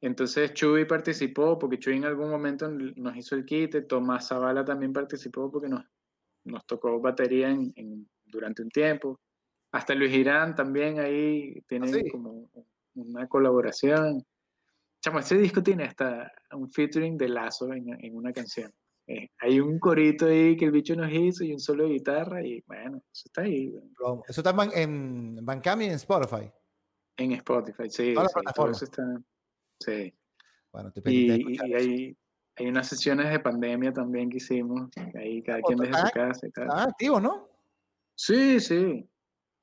[0.00, 4.92] entonces Chuy participó porque Chuy en algún momento nos hizo el kit, Tomás Zavala también
[4.92, 5.84] participó porque nos,
[6.44, 9.20] nos tocó batería en, durante un tiempo.
[9.72, 12.48] Hasta Luis Irán también ahí tiene ah, como
[12.94, 14.24] una colaboración.
[15.00, 18.72] Chamo, ese disco tiene hasta un featuring de Lazo en, en una canción.
[19.08, 22.44] Eh, hay un corito ahí que el bicho nos hizo y un solo de guitarra
[22.44, 23.74] y bueno, eso está ahí.
[24.28, 26.50] Eso está en, Bandcamp y en Spotify.
[27.16, 28.14] En Spotify, sí.
[28.54, 29.02] todo eso está.
[29.80, 30.14] Sí.
[30.72, 32.16] Bueno, te y, y hay,
[32.56, 36.46] hay, unas sesiones de pandemia también que hicimos, ahí cada quien desde su casa.
[36.70, 37.48] Ah, activo, ¿no?
[38.14, 39.08] Sí, sí.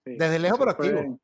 [0.05, 1.19] Desde lejos, pero activo.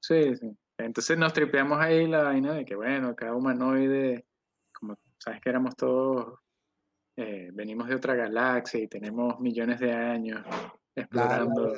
[0.00, 0.56] Sí, sí.
[0.78, 4.26] Entonces nos tripeamos ahí la vaina de que, bueno, cada humanoide,
[4.72, 6.38] como sabes que éramos todos,
[7.16, 10.42] eh, venimos de otra galaxia y tenemos millones de años
[10.94, 11.76] explorando.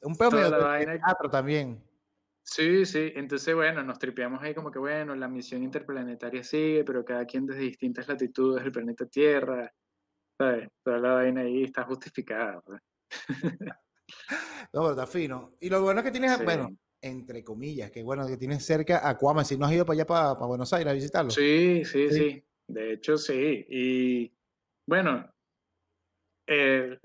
[0.00, 1.82] Un pedo de teatro también.
[2.50, 7.04] Sí, sí, entonces bueno, nos tripeamos ahí como que bueno, la misión interplanetaria sigue, pero
[7.04, 9.70] cada quien desde distintas latitudes del planeta Tierra,
[10.38, 10.68] ¿sabes?
[10.82, 12.62] Toda la vaina ahí está justificada.
[12.62, 12.80] Pues.
[14.72, 15.56] no, pero está fino.
[15.60, 16.70] Y lo bueno es que tienes, bueno,
[17.02, 20.06] entre comillas, que bueno, que tienes cerca a Cuama, si no has ido para allá,
[20.06, 21.30] para, Buenos Aires a visitarlo.
[21.30, 23.66] Sí, sí, sí, de hecho sí.
[23.68, 24.32] Y
[24.86, 25.30] bueno,
[26.46, 26.98] eh,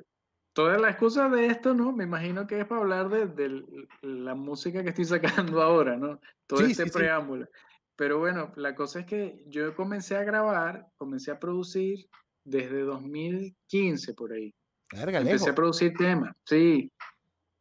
[0.54, 1.92] toda la excusa de esto, ¿no?
[1.92, 6.20] Me imagino que es para hablar de, la música que estoy sacando ahora, ¿no?
[6.48, 7.48] Todo este preámbulo.
[7.96, 12.08] Pero bueno, la cosa es que yo comencé a grabar, comencé a producir
[12.44, 14.54] desde 2015 por ahí.
[14.92, 16.92] Empecé a producir temas, sí.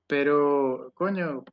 [0.06, 1.44] Pero, coño,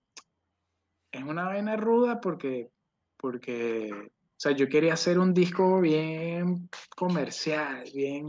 [1.11, 2.69] es una vaina ruda porque,
[3.17, 8.27] porque, o sea, yo quería hacer un disco bien comercial, bien...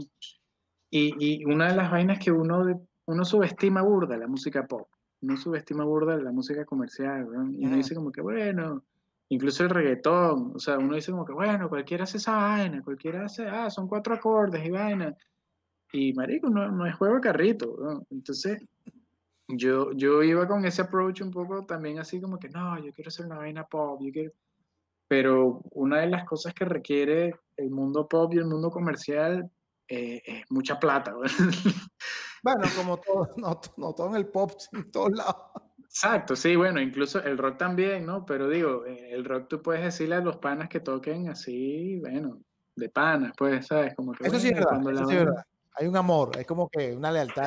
[0.93, 2.65] Y, y una de las vainas que uno
[3.05, 4.87] uno subestima burda la música pop,
[5.21, 8.83] uno subestima burda la música comercial, y uno dice como que, bueno,
[9.29, 13.25] incluso el reggaetón, o sea, uno dice como que, bueno, cualquiera hace esa vaina, cualquiera
[13.25, 15.15] hace, ah, son cuatro acordes y vaina.
[15.93, 18.63] Y marico, no, no es juego de carrito, entonces
[19.47, 23.09] yo, yo iba con ese approach un poco también así como que, no, yo quiero
[23.09, 24.31] hacer una vaina pop, yo quiero...
[25.07, 29.51] Pero una de las cosas que requiere el mundo pop y el mundo comercial
[29.89, 31.13] eh, es mucha plata.
[32.41, 35.35] Bueno, como todo, no, no, todo en el pop, en todos lados.
[35.83, 38.25] Exacto, sí, bueno, incluso el rock también, ¿no?
[38.25, 42.39] Pero digo, eh, el rock tú puedes decirle a los panas que toquen así, bueno,
[42.75, 43.93] de panas, pues, ¿sabes?
[43.95, 45.43] Como que, eso sí es verdad, eso sí es verdad.
[45.75, 47.45] Hay un amor, es como que una lealtad.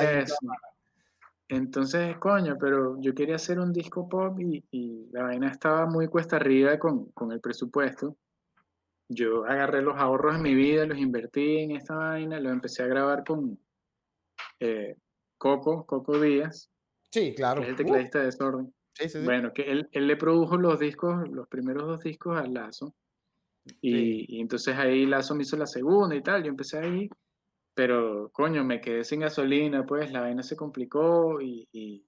[1.47, 6.07] Entonces, coño, pero yo quería hacer un disco pop y, y la vaina estaba muy
[6.07, 8.15] cuesta arriba con, con, el presupuesto.
[9.09, 12.87] Yo agarré los ahorros de mi vida, los invertí en esta vaina, lo empecé a
[12.87, 13.59] grabar con
[14.59, 14.95] eh,
[15.37, 16.69] Coco, Coco Díaz.
[17.11, 17.61] Sí, claro.
[17.61, 18.73] Que es el tecladista de Desorden.
[18.93, 19.25] Sí, sí, sí.
[19.25, 22.93] Bueno, que él, él, le produjo los discos, los primeros dos discos a Lazo.
[23.81, 26.43] Y, y, entonces ahí Lazo me hizo la segunda y tal.
[26.43, 27.09] Yo empecé ahí
[27.75, 32.03] pero coño, me quedé sin gasolina, pues la vaina se complicó y,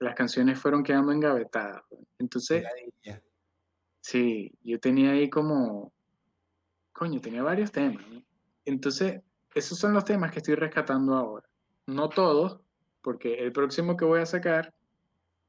[0.00, 1.82] las canciones fueron quedando engavetadas.
[1.88, 2.02] Pues.
[2.18, 2.64] Entonces,
[4.00, 5.94] sí, yo tenía ahí como,
[6.92, 8.04] coño, tenía varios temas.
[8.66, 9.22] Entonces,
[9.54, 11.48] esos son los temas que estoy rescatando ahora.
[11.86, 12.60] No todos,
[13.02, 14.72] porque el próximo que voy a sacar,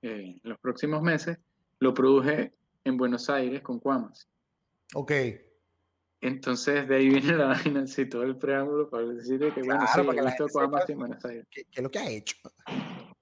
[0.01, 1.37] eh, en los próximos meses,
[1.79, 4.27] lo produje en Buenos Aires con Cuamas.
[4.93, 5.11] Ok.
[6.21, 10.01] Entonces, de ahí viene la vaina, así todo el preámbulo para decirle que, bueno, sí,
[10.03, 11.47] para que Cuamas en Buenos Aires.
[11.49, 12.35] ¿Qué, es lo que ha hecho?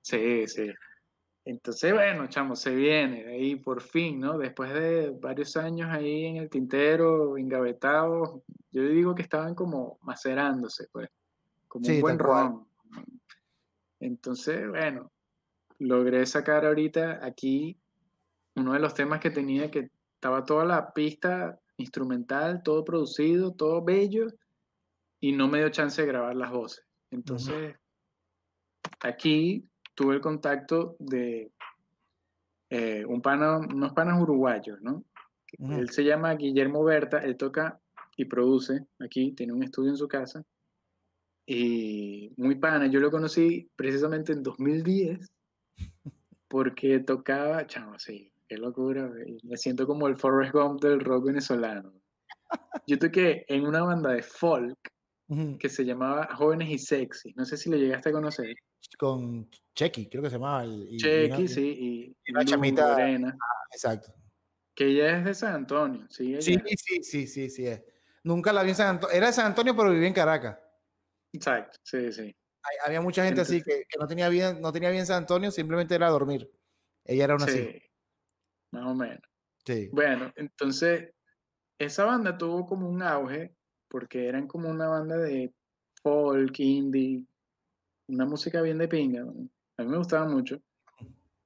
[0.02, 0.71] Sí, sí.
[1.45, 4.38] Entonces, bueno, chamo, se viene, ahí por fin, ¿no?
[4.38, 10.88] Después de varios años ahí en el tintero, engavetados, yo digo que estaban como macerándose,
[10.91, 11.10] pues,
[11.67, 12.65] como un buen ron.
[14.04, 15.12] Entonces, bueno,
[15.80, 17.80] logré sacar ahorita aquí
[18.56, 23.82] uno de los temas que tenía que estaba toda la pista instrumental, todo producido, todo
[23.82, 24.28] bello,
[25.22, 26.86] y no me dio chance de grabar las voces.
[27.12, 27.76] Entonces,
[29.00, 31.52] aquí tuve el contacto de
[32.70, 35.06] eh, un pana, unos panas uruguayos, ¿no?
[35.60, 37.80] Él se llama Guillermo Berta, él toca
[38.18, 40.44] y produce aquí, tiene un estudio en su casa,
[41.45, 45.32] y muy pana, yo lo conocí precisamente en 2010,
[46.47, 49.12] porque tocaba, chamo, sí, qué locura,
[49.43, 51.93] me siento como el Forrest Gump del rock venezolano.
[52.88, 54.77] Yo toqué en una banda de folk
[55.58, 58.56] que se llamaba Jóvenes y Sexy, no sé si lo llegaste a conocer.
[58.99, 60.63] Con Chequi, creo que se llamaba.
[60.97, 62.93] Chequi, sí, y, la chamita.
[62.93, 63.36] Arena,
[63.71, 64.13] exacto.
[64.75, 66.39] Que ella es de San Antonio, ¿sí?
[66.39, 67.82] Sí, sí, sí, sí, sí, es.
[68.23, 69.15] Nunca la vi en San Antonio.
[69.15, 70.58] Era de San Antonio, pero vivía en Caracas.
[71.34, 72.36] Exacto, sí, sí.
[72.86, 75.96] había mucha gente así que, que, no tenía bien, no tenía bien San Antonio, simplemente
[75.96, 76.50] era dormir.
[77.04, 77.60] Ella era una sí.
[77.60, 77.82] así
[78.74, 79.22] más o menos.
[79.65, 79.89] Sí.
[79.93, 81.13] Bueno, entonces
[81.80, 83.56] esa banda tuvo como un auge
[83.88, 85.54] porque eran como una banda de
[86.02, 87.26] folk, indie,
[88.08, 89.22] una música bien de pinga.
[89.22, 90.60] A mí me gustaba mucho.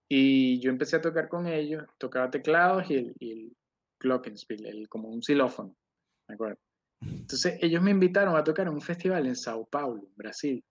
[0.10, 3.58] Y yo empecé a tocar con ellos, tocaba teclados y el, y el
[4.00, 5.76] glockenspiel, el, como un xilófono,
[6.30, 6.60] ¿me acuerdo?
[7.02, 10.64] Entonces ellos me invitaron a tocar en un festival en Sao Paulo, Brasil.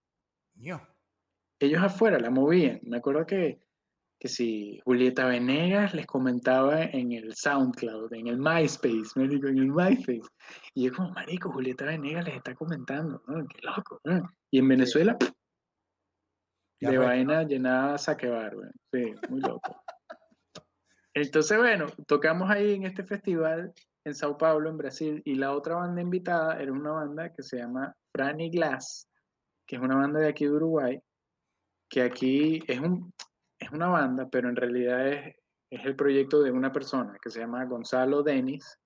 [0.55, 0.81] Yo.
[1.59, 2.81] Ellos afuera la movían.
[2.83, 3.67] Me acuerdo que
[4.19, 9.59] que si Julieta Venegas les comentaba en el SoundCloud, en el MySpace, me digo, en
[9.59, 10.23] el MySpace.
[10.75, 13.47] Y yo como, marico, Julieta Venegas les está comentando, ¿no?
[13.47, 14.01] Qué loco,
[14.51, 15.19] Y en Venezuela,
[16.81, 18.55] de vaina llenada a saquebar,
[18.93, 19.83] Sí, muy loco.
[21.15, 23.73] Entonces, bueno, tocamos ahí en este festival
[24.07, 27.59] en Sao Paulo, en Brasil, y la otra banda invitada era una banda que se
[27.59, 29.09] llama Franny Glass,
[29.67, 31.01] que es una banda de aquí de Uruguay,
[31.91, 33.13] que aquí es un,
[33.59, 35.35] es una banda, pero en realidad es,
[35.71, 38.79] es el proyecto de una persona que se llama Gonzalo Denis.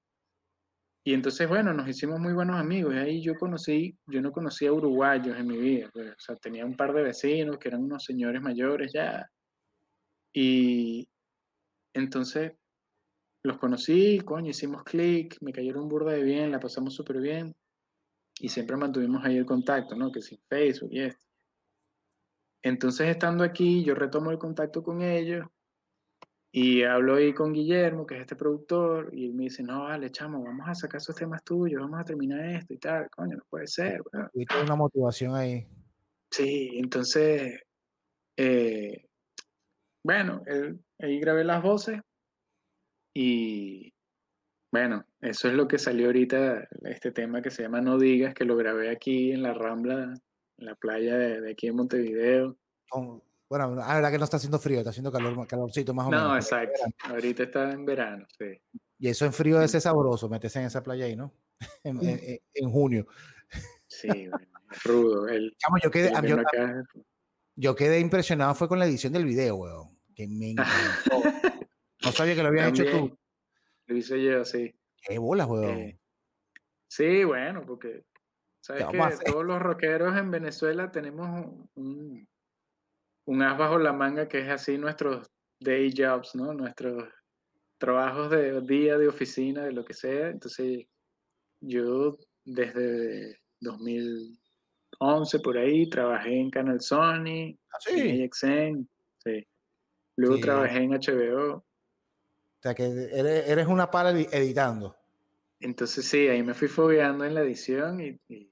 [1.04, 2.94] Y entonces, bueno, nos hicimos muy buenos amigos.
[2.94, 5.90] Y ahí yo conocí, yo no conocía uruguayos en mi vida.
[5.92, 9.30] Pues, o sea, tenía un par de vecinos que eran unos señores mayores ya.
[10.32, 11.06] Y
[11.92, 12.52] entonces
[13.42, 17.54] los conocí, coño, hicimos clic, me cayeron burda de bien, la pasamos súper bien.
[18.38, 20.10] Y siempre mantuvimos ahí el contacto, ¿no?
[20.10, 21.24] Que sin Facebook y esto.
[22.62, 25.46] Entonces, estando aquí, yo retomo el contacto con ellos
[26.52, 30.10] y hablo ahí con Guillermo, que es este productor, y él me dice, no, vale,
[30.10, 33.44] chamo, vamos a sacar esos temas tuyos, vamos a terminar esto y tal, coño, no
[33.48, 34.02] puede ser.
[34.34, 35.66] Y una motivación ahí.
[36.30, 37.60] Sí, entonces,
[38.36, 39.06] eh,
[40.02, 40.42] bueno,
[40.98, 42.00] ahí grabé las voces
[43.14, 43.92] y
[44.72, 48.44] bueno, eso es lo que salió ahorita, este tema que se llama No Digas, que
[48.44, 50.14] lo grabé aquí en la Rambla
[50.58, 52.56] en la playa de, aquí en Montevideo.
[53.48, 56.28] bueno, la verdad que no está haciendo frío, está haciendo calor, calorcito más o menos.
[56.28, 56.80] No, exacto.
[57.04, 58.60] Ahorita está en verano, sí.
[58.98, 61.34] Y eso en frío es sabroso, meterse en esa playa ahí, ¿no?
[61.84, 63.06] en, junio.
[63.88, 64.28] Sí,
[64.84, 65.26] rudo.
[65.26, 66.12] El, yo quedé,
[67.56, 69.98] Yo quedé impresionado fue con la edición del video, weón.
[70.14, 71.22] Que me encantó.
[72.04, 73.18] No sabía que lo habías hecho tú.
[73.86, 74.74] Lo hice yo, sí.
[75.02, 75.64] Qué bolas, weón.
[75.64, 75.98] Eh,
[76.88, 78.04] sí, bueno, porque
[78.60, 82.28] sabes que todos los rockeros en Venezuela tenemos un,
[83.24, 86.52] un as bajo la manga que es así nuestros day jobs, ¿no?
[86.54, 87.08] Nuestros
[87.78, 90.28] trabajos de día, de oficina, de lo que sea.
[90.28, 90.86] Entonces,
[91.60, 97.98] yo desde 2011 por ahí trabajé en Canal Sony, ¿Ah, sí?
[97.98, 98.88] en AXN,
[99.24, 99.46] sí.
[100.16, 101.64] Luego trabajé en HBO.
[102.60, 104.94] O sea, que eres, eres una pala editando.
[105.60, 108.50] Entonces sí, ahí me fui fogueando en la edición y, y,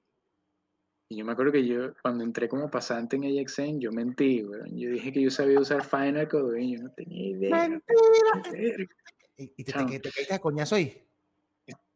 [1.10, 5.12] yo me acuerdo que yo cuando entré como pasante en AXN, yo mentí, Yo dije
[5.12, 7.68] que yo sabía usar Final Code y yo no tenía idea.
[7.68, 8.88] Mentira.
[9.36, 11.06] ¿Y, te, te, te, caíste a coñazo ahí?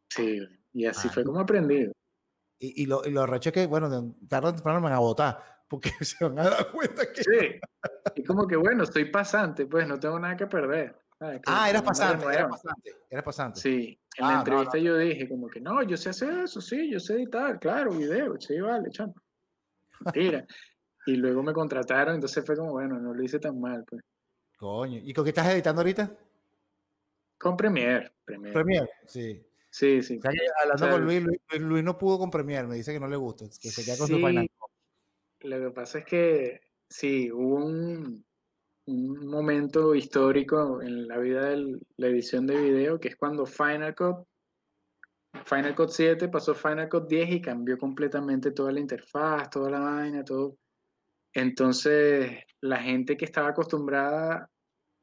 [0.09, 0.39] Sí,
[0.71, 1.91] y así fue como aprendí.
[2.59, 5.43] Y, y, lo, y lo recho que, bueno, tarde o temprano me van a votar,
[5.67, 7.23] porque se van a dar cuenta que...
[7.23, 7.59] Sí,
[8.15, 11.02] y como que, bueno, estoy pasante, pues no tengo nada que perder.
[11.45, 12.25] Ah, eras pasante,
[13.09, 13.59] era pasante.
[13.59, 16.91] Sí, en la ah, entrevista yo dije como que, no, yo sé hacer eso, sí,
[16.91, 19.15] yo sé editar, claro, video, sí, vale, chamo.
[20.15, 20.45] Mira.
[21.05, 24.01] y luego me contrataron, entonces fue como, bueno, no lo hice tan mal, pues.
[24.57, 26.11] Coño, ¿y con qué estás editando ahorita?
[27.37, 28.11] Con Premiere.
[28.23, 29.45] Premiere, Premiere sí.
[29.69, 30.19] Sí, sí.
[30.61, 31.23] hablando con Luis,
[31.59, 34.07] Luis, no pudo con Premiere, me dice que no le gusta, que se queda con
[34.07, 34.47] su Final
[35.39, 38.23] Lo que pasa es que sí, hubo un,
[38.85, 43.95] un momento histórico en la vida de la edición de video, que es cuando Final
[43.95, 44.25] Cut,
[45.45, 49.79] Final Cut 7 pasó Final Cut 10 y cambió completamente toda la interfaz, toda la
[49.79, 50.57] vaina, todo.
[51.33, 54.49] Entonces, la gente que estaba acostumbrada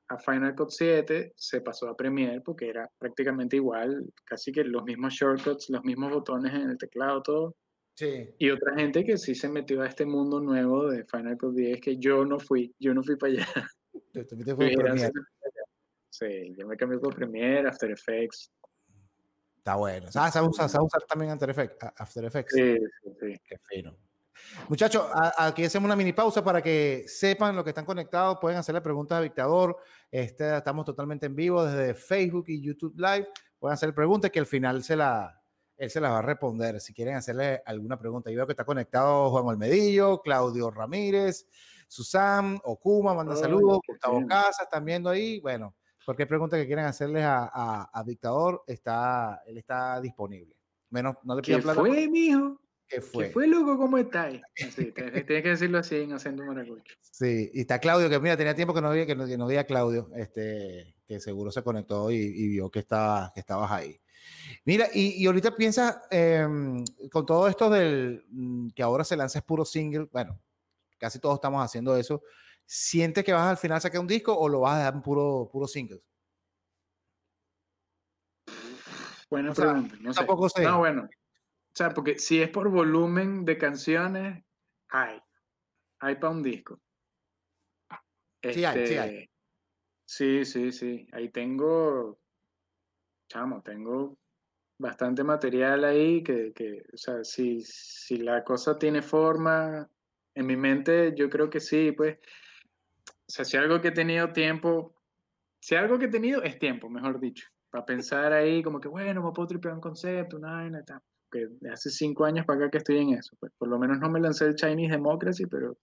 [0.08, 4.84] a Final Cut 7 se pasó a Premiere porque era prácticamente igual, casi que los
[4.84, 7.56] mismos shortcuts, los mismos botones en el teclado, todo.
[7.94, 8.34] Sí.
[8.38, 11.80] Y otra gente que sí se metió a este mundo nuevo de Final Cut 10
[11.80, 15.12] que yo no fui, yo no fui para allá.
[16.08, 18.50] Sí, yo me cambié por Premiere, After Effects.
[19.58, 20.10] Está bueno.
[20.10, 21.76] ¿Sabes usar, usar también After Effects?
[21.96, 22.52] After Effects?
[22.54, 23.40] Sí, sí, sí.
[23.46, 23.96] Qué fino.
[24.68, 28.38] Muchachos, aquí hacemos una mini pausa para que sepan lo que están conectados.
[28.40, 29.76] Pueden hacerle preguntas a Dictador.
[30.10, 33.28] Este, estamos totalmente en vivo desde Facebook y YouTube Live.
[33.58, 35.39] Pueden hacer preguntas que al final se la,
[35.80, 36.78] él se las va a responder.
[36.78, 41.48] Si quieren hacerle alguna pregunta, yo veo que está conectado Juan Olmedillo, Claudio Ramírez,
[41.88, 45.40] Susan, Okuma, manda saludos, Gustavo Casas, están viendo ahí.
[45.40, 50.54] Bueno, cualquier pregunta que quieran hacerles a, a, Dictador, está, él está disponible.
[50.90, 51.80] Menos, no le pidan plata.
[51.80, 52.60] fue, mijo?
[52.86, 53.28] ¿Qué fue?
[53.28, 53.78] ¿Qué fue, loco?
[53.78, 54.42] ¿Cómo estáis?
[54.54, 56.94] Sí, tienes que decirlo así en acento maracucho.
[57.00, 59.60] Sí, y está Claudio, que mira, tenía tiempo que no veía, que no, no veía
[59.60, 63.98] a Claudio, este, que seguro se conectó y, vio que, estaba, que estabas ahí.
[64.70, 69.40] Mira, y, y ahorita piensas, em, con todo esto del mm, que ahora se lanza
[69.40, 70.40] es puro single, bueno,
[70.96, 72.22] casi todos estamos haciendo eso,
[72.64, 75.02] ¿sientes que vas al final a sacar un disco o lo vas a dejar en
[75.02, 76.00] puro, puro singles?
[79.28, 79.52] Bueno,
[80.02, 80.62] no Tampoco sé.
[80.62, 84.44] No, bueno, o sea, porque si es por volumen de canciones,
[84.88, 85.20] hay.
[85.98, 86.78] Hay para un disco.
[88.40, 89.16] sí hay, sí hay.
[89.16, 89.30] Este,
[90.04, 91.08] sí, sí, sí.
[91.10, 92.20] Ahí tengo,
[93.28, 94.16] chamo, tengo
[94.80, 99.88] bastante material ahí que, que o sea, si, si la cosa tiene forma,
[100.34, 104.32] en mi mente yo creo que sí, pues, o sea, si algo que he tenido
[104.32, 104.94] tiempo,
[105.60, 109.22] si algo que he tenido es tiempo, mejor dicho, para pensar ahí como que, bueno,
[109.22, 112.78] me puedo tripear un concepto, una vaina tal que hace cinco años para acá que
[112.78, 113.36] estoy en eso.
[113.38, 115.76] Pues por lo menos no me lancé el Chinese Democracy, pero,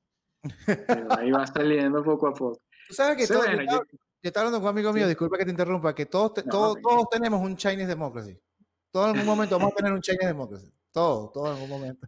[1.11, 2.61] ahí va saliendo poco a poco.
[2.87, 3.83] Tú sabes que todo, yo,
[4.21, 7.41] estaba hablando con un amigo mío, disculpa que te interrumpa, que todos, todos, todos tenemos
[7.41, 8.37] un Chinese Democracy.
[8.97, 10.73] Todos en algún momento vamos a tener un Chinese Democracy.
[10.91, 12.07] Todos, todos en algún momento.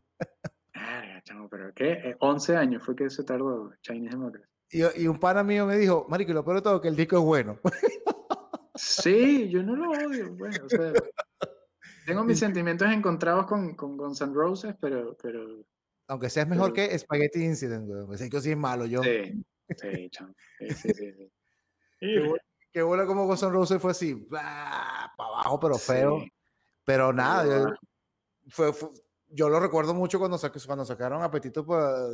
[1.24, 2.16] chamo, pero ¿qué?
[2.20, 4.50] 11 años fue que se tardó Chinese Democracy.
[4.72, 7.18] Y, y un pana mío me dijo, Marico, lo peor de todo que el disco
[7.18, 7.60] es bueno.
[8.74, 10.34] sí, yo no lo odio.
[10.34, 10.92] Bueno, o sea,
[12.08, 15.64] tengo mis sentimientos encontrados con, con Guns N' Roses, pero, pero...
[16.08, 18.08] Aunque seas mejor que Spaghetti Incident, güey.
[18.08, 19.04] Pues es que sí es malo yo.
[19.04, 19.46] Sí,
[19.78, 21.04] sí, sí, sí,
[22.00, 22.20] sí,
[22.72, 26.24] Qué, bueno, como Guns N' Roses fue así, para abajo, pero feo.
[26.90, 27.78] Pero nada,
[28.48, 28.72] fue,
[29.28, 31.64] yo lo recuerdo mucho cuando, cuando sacaron Apetito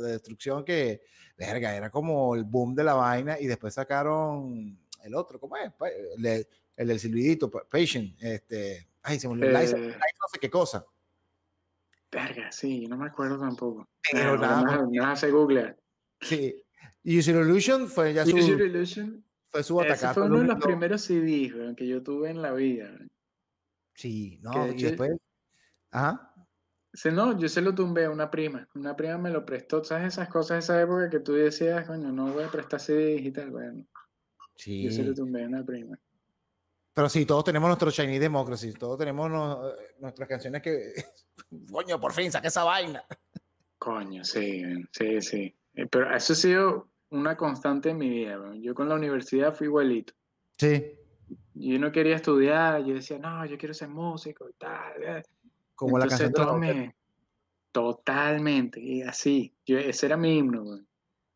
[0.02, 1.00] de Destrucción, que,
[1.38, 5.72] verga, era como el boom de la vaina, y después sacaron el otro, ¿cómo es?
[6.18, 6.46] El,
[6.76, 9.56] el del silbidito, Patient, este Ay, se me olvidó.
[9.56, 10.84] Eh, no sé qué cosa.
[12.10, 13.88] Verga, sí, no me acuerdo tampoco.
[14.10, 14.84] Pero nada.
[14.90, 15.76] No hace Google.
[16.20, 16.60] Sí.
[17.04, 18.36] User Illusion fue ya su.
[18.36, 19.24] User Illusion.
[19.48, 19.78] Fue su
[20.12, 22.90] fue uno de los primeros CDs que yo tuve en la vida.
[23.96, 25.12] Sí, no, y después.
[25.90, 26.32] Ajá.
[27.12, 28.66] No, yo se lo tumbé a una prima.
[28.74, 29.82] Una prima me lo prestó.
[29.84, 33.22] ¿Sabes esas cosas de esa época que tú decías, coño, no voy a prestar CDs
[33.22, 33.50] y tal?
[33.50, 33.84] Bueno,
[34.54, 34.82] Sí.
[34.82, 35.98] yo se lo tumbé a una prima.
[36.94, 39.62] Pero sí, todos tenemos nuestro Chinese Democracy, todos tenemos no-
[39.98, 40.94] nuestras canciones que.
[41.70, 43.04] Coño, por fin, saqué esa vaina.
[43.78, 45.54] Coño, sí, sí, sí.
[45.74, 48.38] Eh, Pero eso ha sido una constante en mi vida.
[48.56, 50.14] Yo con la universidad fui igualito.
[50.58, 50.92] Sí.
[51.58, 55.02] Yo no quería estudiar, yo decía, no, yo quiero ser músico y tal.
[55.02, 55.22] eh".
[55.74, 56.96] Como la Entonces, canción de me-
[57.72, 59.54] Totalmente, y así.
[59.66, 60.64] Yo, ese era mi himno.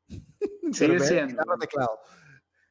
[0.62, 1.43] Pero Sigue siendo.
[1.59, 1.99] teclado.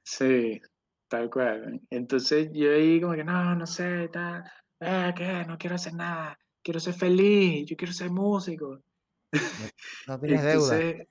[0.04, 0.60] Sí,
[1.08, 1.62] tal cual.
[1.62, 1.82] man.
[1.90, 4.44] Entonces yo ahí como que, no, no sé, tal.
[4.80, 5.46] Eh, ¿qué?
[5.48, 6.38] No quiero hacer nada.
[6.64, 8.80] Quiero ser feliz, yo quiero ser músico.
[9.32, 9.32] No
[10.20, 10.80] tienes deuda.
[10.80, 11.08] Entonces,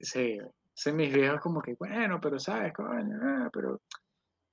[0.00, 3.80] sí, entonces mis viejos como que, bueno, pero sabes, coño, ah, pero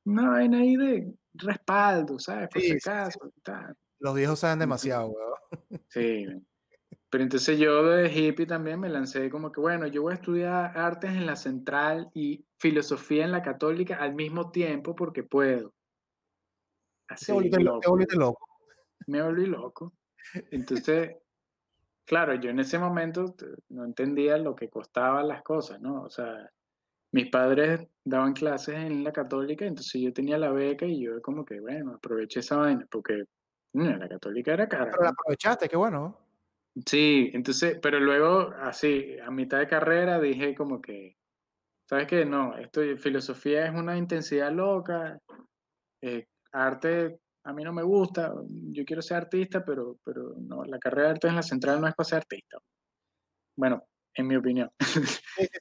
[0.10, 2.49] no hay ahí de respaldo, ¿sabes?
[2.49, 2.89] Por Sí, si sí, sí.
[2.89, 3.76] acaso, tal.
[3.99, 5.34] Los viejos saben demasiado, weón.
[5.89, 6.26] Sí,
[7.10, 10.78] pero entonces yo de hippie también me lancé como que, bueno, yo voy a estudiar
[10.78, 15.74] artes en la central y filosofía en la católica al mismo tiempo porque puedo.
[17.07, 17.97] Así, Te volviste, lo- loco.
[18.16, 18.45] loco.
[19.07, 19.93] me volví loco.
[20.51, 21.16] Entonces,
[22.05, 23.36] claro, yo en ese momento
[23.70, 26.03] no entendía lo que costaban las cosas, ¿no?
[26.03, 26.49] O sea,
[27.12, 31.45] mis padres daban clases en la católica, entonces yo tenía la beca y yo como
[31.45, 33.24] que, bueno, aproveché esa vaina, porque
[33.74, 34.91] mm, la católica era cara.
[34.91, 35.99] Pero la aprovechaste, qué bueno.
[35.99, 36.84] ¿no?
[36.86, 41.18] Sí, entonces, pero luego, así, a mitad de carrera dije como que,
[41.89, 42.26] ¿sabes qué?
[42.26, 45.20] No, esto, filosofía es una intensidad loca,
[46.01, 50.78] eh, arte a mí no me gusta, yo quiero ser artista, pero, pero no, la
[50.78, 52.57] carrera de arte en la central no es para ser artista.
[53.57, 53.84] Bueno,
[54.14, 54.70] en mi opinión.
[54.80, 55.01] Sí,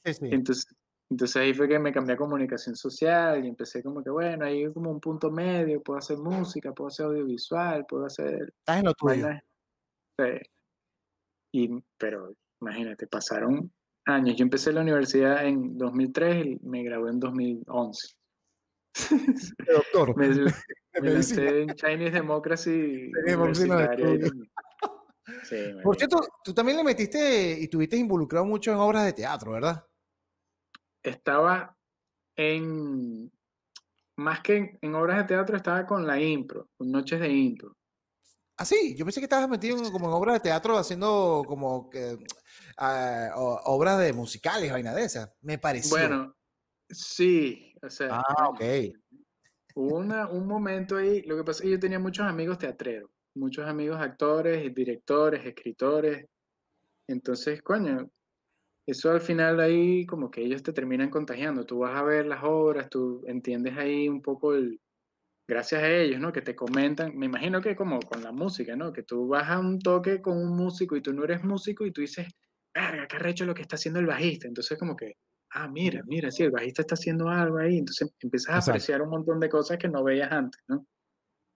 [0.05, 0.29] sí, sí.
[0.33, 0.67] Entonces,
[1.11, 4.65] entonces ahí fue que me cambié a comunicación social y empecé como que, bueno, ahí
[4.65, 8.85] hay como un punto medio, puedo hacer música, puedo hacer audiovisual, puedo hacer Estás en
[8.85, 9.29] lo tuyo.
[10.19, 10.51] Sí.
[11.53, 13.73] Y, pero imagínate, pasaron
[14.05, 14.37] años.
[14.37, 18.09] Yo empecé la universidad en 2003 y me gradué en 2011.
[18.95, 18.95] De
[19.73, 20.17] doctor.
[20.17, 20.29] Me,
[21.01, 23.11] me lancé en Chinese Democracy.
[25.45, 29.53] Sí, Por cierto, tú también le metiste y estuviste involucrado mucho en obras de teatro,
[29.53, 29.85] ¿verdad?
[31.09, 31.77] Estaba
[32.37, 33.31] en,
[34.17, 37.75] más que en, en obras de teatro, estaba con la impro, con noches de impro.
[38.57, 41.89] Ah, sí, yo pensé que estabas metido en- como en obras de teatro haciendo como
[41.89, 42.19] que
[43.37, 45.31] o- obras de musicales, vaina de esas.
[45.43, 45.97] Me pareció.
[45.97, 46.35] Bueno,
[46.89, 48.61] sí, o sea, Ah, ok.
[49.75, 53.11] hubo una, un momento ahí, lo que pasa es que yo tenía muchos amigos teatreros,
[53.35, 56.27] muchos amigos actores, directores, escritores,
[57.07, 58.11] entonces, coño,
[58.89, 62.43] eso al final ahí como que ellos te terminan contagiando, tú vas a ver las
[62.43, 64.81] obras, tú entiendes ahí un poco el,
[65.47, 66.33] gracias a ellos, ¿no?
[66.33, 68.91] Que te comentan, me imagino que como con la música, ¿no?
[68.91, 71.93] Que tú vas a un toque con un músico y tú no eres músico y
[71.93, 72.29] tú dices,
[72.75, 75.17] verga, qué arrecho lo que está haciendo el bajista, entonces como que,
[75.51, 79.11] ah, mira, mira, sí, el bajista está haciendo algo ahí, entonces empiezas a apreciar un
[79.11, 80.87] montón de cosas que no veías antes, ¿no?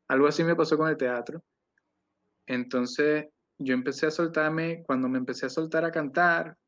[0.08, 1.42] Algo así me pasó con el teatro.
[2.46, 3.24] Entonces
[3.56, 6.58] yo empecé a soltarme, cuando me empecé a soltar a cantar,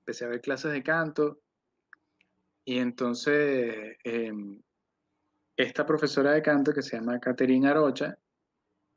[0.00, 1.40] empecé a ver clases de canto
[2.64, 4.60] y entonces em,
[5.56, 8.18] esta profesora de canto que se llama Caterina Arocha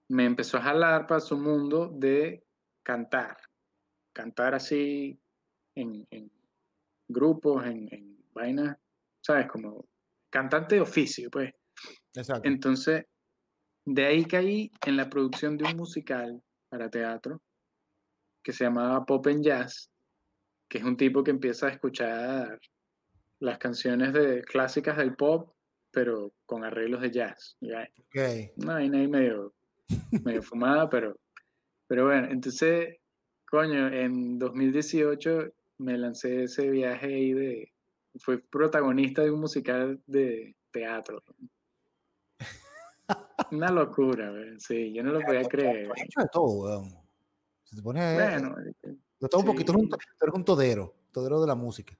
[0.09, 2.45] me empezó a jalar para su mundo de
[2.83, 3.37] cantar,
[4.13, 5.19] cantar así
[5.75, 6.31] en, en
[7.07, 8.77] grupos, en, en vainas,
[9.21, 9.47] ¿sabes?
[9.47, 9.87] Como
[10.29, 11.51] cantante de oficio, pues.
[12.15, 12.47] Exacto.
[12.47, 13.05] Entonces,
[13.85, 17.41] de ahí caí en la producción de un musical para teatro
[18.43, 19.89] que se llamaba Pop and Jazz,
[20.73, 22.59] que es un tipo que empieza a escuchar
[23.37, 25.53] las canciones de, clásicas del pop,
[25.91, 27.55] pero con arreglos de jazz.
[27.61, 27.87] ¿ya?
[27.99, 28.55] Ok.
[28.55, 29.53] Una vaina ahí medio,
[30.25, 31.15] medio fumada, pero,
[31.85, 32.97] pero bueno, entonces,
[33.45, 37.71] coño, en 2018 me lancé ese viaje ahí de,
[38.15, 41.23] fui protagonista de un musical de teatro.
[43.51, 45.85] Una locura, sí, yo no lo podía creer.
[45.85, 46.95] Tú has hecho de todo, weón.
[47.63, 48.15] Se te pone.
[48.15, 48.55] Bueno,
[49.29, 49.73] todo un poquito.
[49.73, 50.07] Tú eres un, sí.
[50.21, 50.95] eres un todero.
[51.11, 51.97] Todero de la música.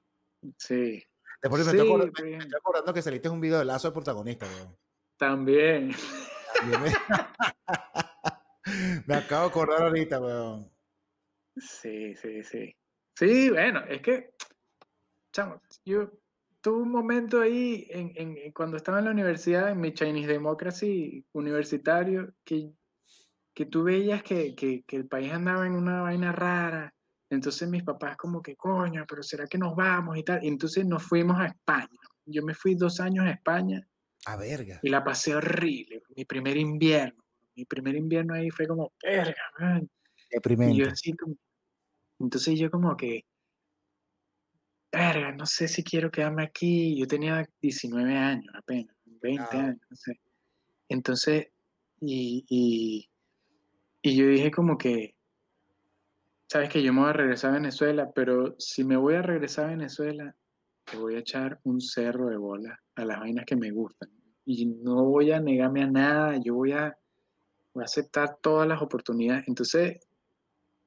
[0.58, 1.02] sí,
[1.42, 3.88] Después me, Sí, estoy acordando, me- me estoy acordando que saliste un video de lazo
[3.88, 4.76] de protagonista, weón.
[5.18, 5.92] también.
[6.58, 6.90] También me...
[9.06, 10.70] me acabo de acordar ahorita, weón.
[11.56, 12.74] Sí, sí, sí.
[13.16, 14.34] Sí, bueno, es que,
[15.32, 16.10] chamo, yo
[16.60, 20.32] tuve un momento ahí en, en- en cuando estaba en la universidad, en mi Chinese
[20.32, 22.72] Democracy universitario, que,
[23.54, 26.93] que tú veías que, que, que el país andaba en una vaina rara.
[27.34, 30.42] Entonces mis papás como que, coño, pero ¿será que nos vamos y tal?
[30.42, 31.88] Y entonces nos fuimos a España.
[32.26, 33.86] Yo me fui dos años a España
[34.26, 34.80] A verga.
[34.82, 36.02] y la pasé horrible.
[36.16, 37.22] Mi primer invierno.
[37.56, 39.88] Mi primer invierno ahí fue como, verga, man.
[40.70, 41.36] Y yo así como,
[42.18, 43.24] entonces yo como que,
[44.90, 46.96] verga, no sé si quiero quedarme aquí.
[46.98, 50.20] Yo tenía 19 años apenas, 20 años, no sé.
[50.88, 51.48] Entonces,
[52.00, 53.08] y, y,
[54.02, 55.13] y yo dije como que,
[56.54, 59.64] sabes que yo me voy a regresar a Venezuela, pero si me voy a regresar
[59.64, 60.36] a Venezuela,
[60.84, 64.08] te voy a echar un cerro de bola a las vainas que me gustan.
[64.44, 66.96] Y no voy a negarme a nada, yo voy a,
[67.72, 69.48] voy a aceptar todas las oportunidades.
[69.48, 69.98] Entonces,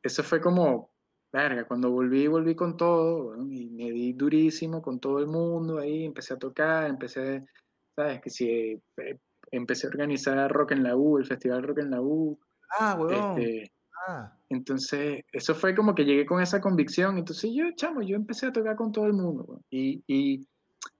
[0.01, 0.89] eso fue como,
[1.33, 6.05] verga, cuando volví, volví con todo, y me di durísimo con todo el mundo ahí,
[6.05, 7.45] empecé a tocar, empecé,
[7.93, 8.21] ¿sabes?
[8.21, 9.19] Que si eh,
[9.51, 12.39] empecé a organizar Rock en la U, el Festival Rock en la U.
[12.79, 13.41] Ah, weón.
[13.41, 13.76] Este,
[14.07, 14.33] ah.
[14.49, 17.17] Entonces, eso fue como que llegué con esa convicción.
[17.17, 19.61] Entonces, yo, chamo, yo empecé a tocar con todo el mundo.
[19.69, 20.47] Y, y,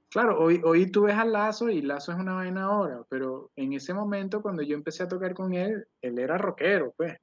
[0.09, 3.73] claro, hoy, hoy tú ves a Lazo y Lazo es una vaina ahora, pero en
[3.73, 7.15] ese momento, cuando yo empecé a tocar con él, él era rockero, pues.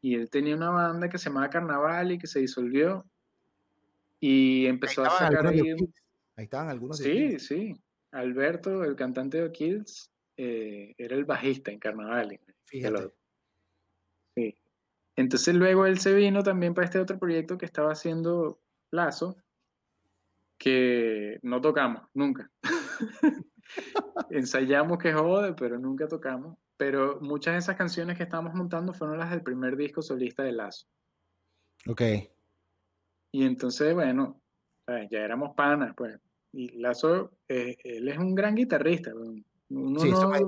[0.00, 3.04] Y él tenía una banda que se llamaba Carnaval y que se disolvió.
[4.20, 5.60] Y empezó a sacar ahí.
[6.36, 6.98] Ahí estaban algunos.
[6.98, 7.74] Sí, sí.
[8.12, 12.38] Alberto, el cantante de Kills, eh, era el bajista en Carnaval.
[12.64, 13.10] Fíjate.
[15.16, 18.60] Entonces luego él se vino también para este otro proyecto que estaba haciendo
[18.90, 19.36] Lazo,
[20.58, 22.50] que no tocamos, nunca.
[24.30, 26.58] Ensayamos que jode, pero nunca tocamos.
[26.76, 30.52] Pero muchas de esas canciones que estábamos montando fueron las del primer disco solista de
[30.52, 30.86] Lazo.
[31.88, 32.02] Ok.
[33.32, 34.42] Y entonces, bueno,
[34.86, 36.18] ya éramos panas, pues.
[36.52, 39.12] Y Lazo, eh, él es un gran guitarrista.
[39.12, 40.40] sí, eso me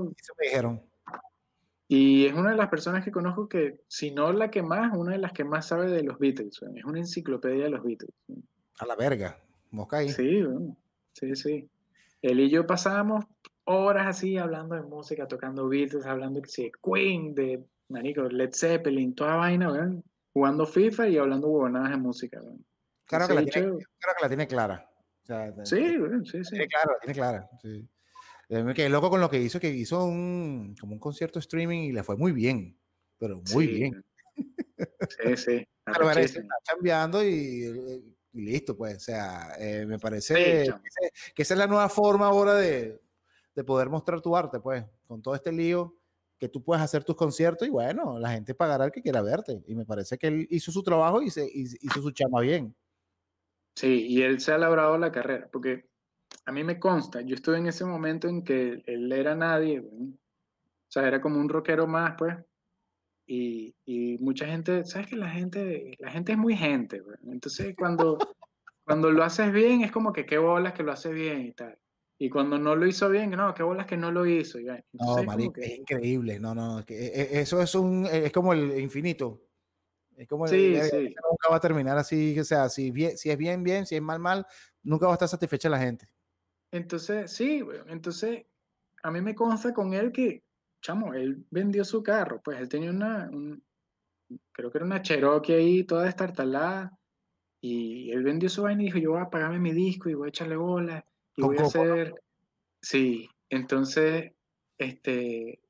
[0.42, 0.87] dijeron.
[1.88, 5.12] Y es una de las personas que conozco que, si no la que más, una
[5.12, 6.60] de las que más sabe de los Beatles.
[6.74, 8.12] Es una enciclopedia de los Beatles.
[8.78, 9.38] A la verga,
[9.70, 10.10] mosca ahí.
[10.10, 10.44] Sí,
[11.14, 11.70] sí, sí.
[12.20, 13.24] Él y yo pasábamos
[13.64, 19.36] horas así hablando de música, tocando Beatles, hablando de Queen, de marico, Led Zeppelin, toda
[19.36, 19.92] vaina, ¿verdad?
[20.38, 22.40] jugando FIFA y hablando huevonadas de música.
[23.06, 24.90] Claro que, la tiene, claro que la tiene clara.
[25.64, 26.50] sí, sí, sí.
[26.50, 27.50] Tiene clara, tiene clara.
[27.60, 27.88] Sí.
[28.48, 31.92] Me quedé loco con lo que hizo, que hizo un, como un concierto streaming y
[31.92, 32.78] le fue muy bien,
[33.18, 34.04] pero muy bien.
[34.36, 35.68] Sí, sí.
[35.86, 38.96] Pero está cambiando y, listo, pues.
[38.96, 40.34] O sea, eh, me parece
[41.34, 43.00] que, esa es la nueva forma ahora de,
[43.54, 45.98] de, poder mostrar tu arte, pues, con todo este lío
[46.38, 49.62] que tú puedes hacer tus conciertos y bueno, la gente pagará el que quiera verte.
[49.66, 52.74] Y me parece que él hizo su trabajo y se hizo su chama bien.
[53.74, 55.88] Sí, y él se ha labrado la carrera, porque
[56.44, 60.90] a mí me consta, yo estuve en ese momento en que él era nadie, o
[60.90, 62.36] sea, era como un rockero más, pues,
[63.26, 68.16] y, y, mucha gente, ¿sabes que la gente, la gente es muy gente, entonces cuando,
[68.84, 71.78] cuando lo haces bien es como que qué bolas que lo haces bien y tal.
[72.20, 74.58] Y cuando no lo hizo bien, no, qué bolas que no lo hizo.
[74.58, 76.40] no, marico, es increíble.
[76.40, 79.40] No, no, que e, e, eso es un, es como el infinito.
[80.16, 81.14] Es como sí, sí.
[81.30, 84.02] nunca va a terminar así, o sea, si, bien, si es bien, bien, si es
[84.02, 84.44] mal, mal,
[84.82, 86.08] nunca va a estar satisfecha la gente.
[86.70, 88.44] Entonces, sí, entonces
[89.02, 90.42] a mí me consta con él que,
[90.82, 93.30] chamo, él vendió su carro, pues él tenía una,
[94.52, 96.98] creo que era una Cherokee ahí, toda destartalada,
[97.60, 100.26] y él vendió su vaina y dijo, yo voy a pagarme mi disco y voy
[100.26, 101.04] a echarle bola,
[101.36, 102.14] y voy a hacer,
[102.82, 104.32] sí, entonces,
[104.76, 105.60] este,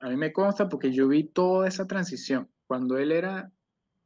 [0.00, 3.50] a mí me consta porque yo vi toda esa transición, cuando él era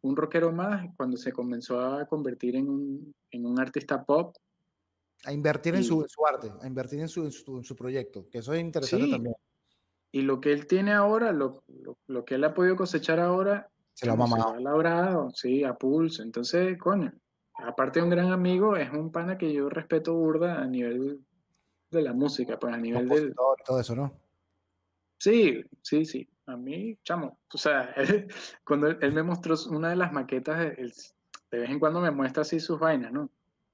[0.03, 4.37] un rockero más, cuando se comenzó a convertir en un, en un artista pop,
[5.25, 8.53] a invertir en, su, su, arte, a invertir en su, en su, proyecto, que eso
[8.53, 9.35] es interesante también.
[10.12, 11.64] Y lo que él tiene ahora, lo,
[12.07, 14.59] lo, que él ha podido cosechar ahora, se lo ha mamado.
[14.61, 16.22] labrado, sí, a pulso.
[16.22, 17.12] Entonces, coño,
[17.55, 21.20] aparte de un gran amigo, es un pana que yo respeto burda a nivel
[21.91, 23.35] de la música, pues a nivel del...
[23.64, 24.12] Todo eso, ¿no?
[25.18, 26.29] Sí, sí, sí.
[26.47, 27.95] A mí, chamo, o sea,
[28.64, 32.61] cuando él, me mostró una de las maquetas, de vez en cuando me muestra así
[32.61, 33.31] sus vainas, ¿no?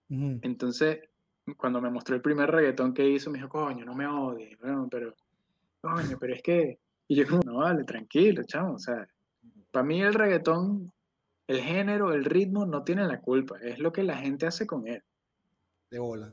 [0.08, 1.00] Entonces,
[1.56, 4.56] cuando me mostró el primer reggaetón que hizo, me dijo, coño, no me odies,
[4.90, 5.14] pero,
[5.80, 6.78] coño, pero es que,
[7.08, 9.08] y yo como, no vale, tranquilo, chamo, o sea,
[9.70, 10.92] para mí el reggaetón,
[11.46, 14.86] el género, el ritmo, no tiene la culpa, es lo que la gente hace con
[14.86, 15.02] él.
[15.90, 16.32] De bola.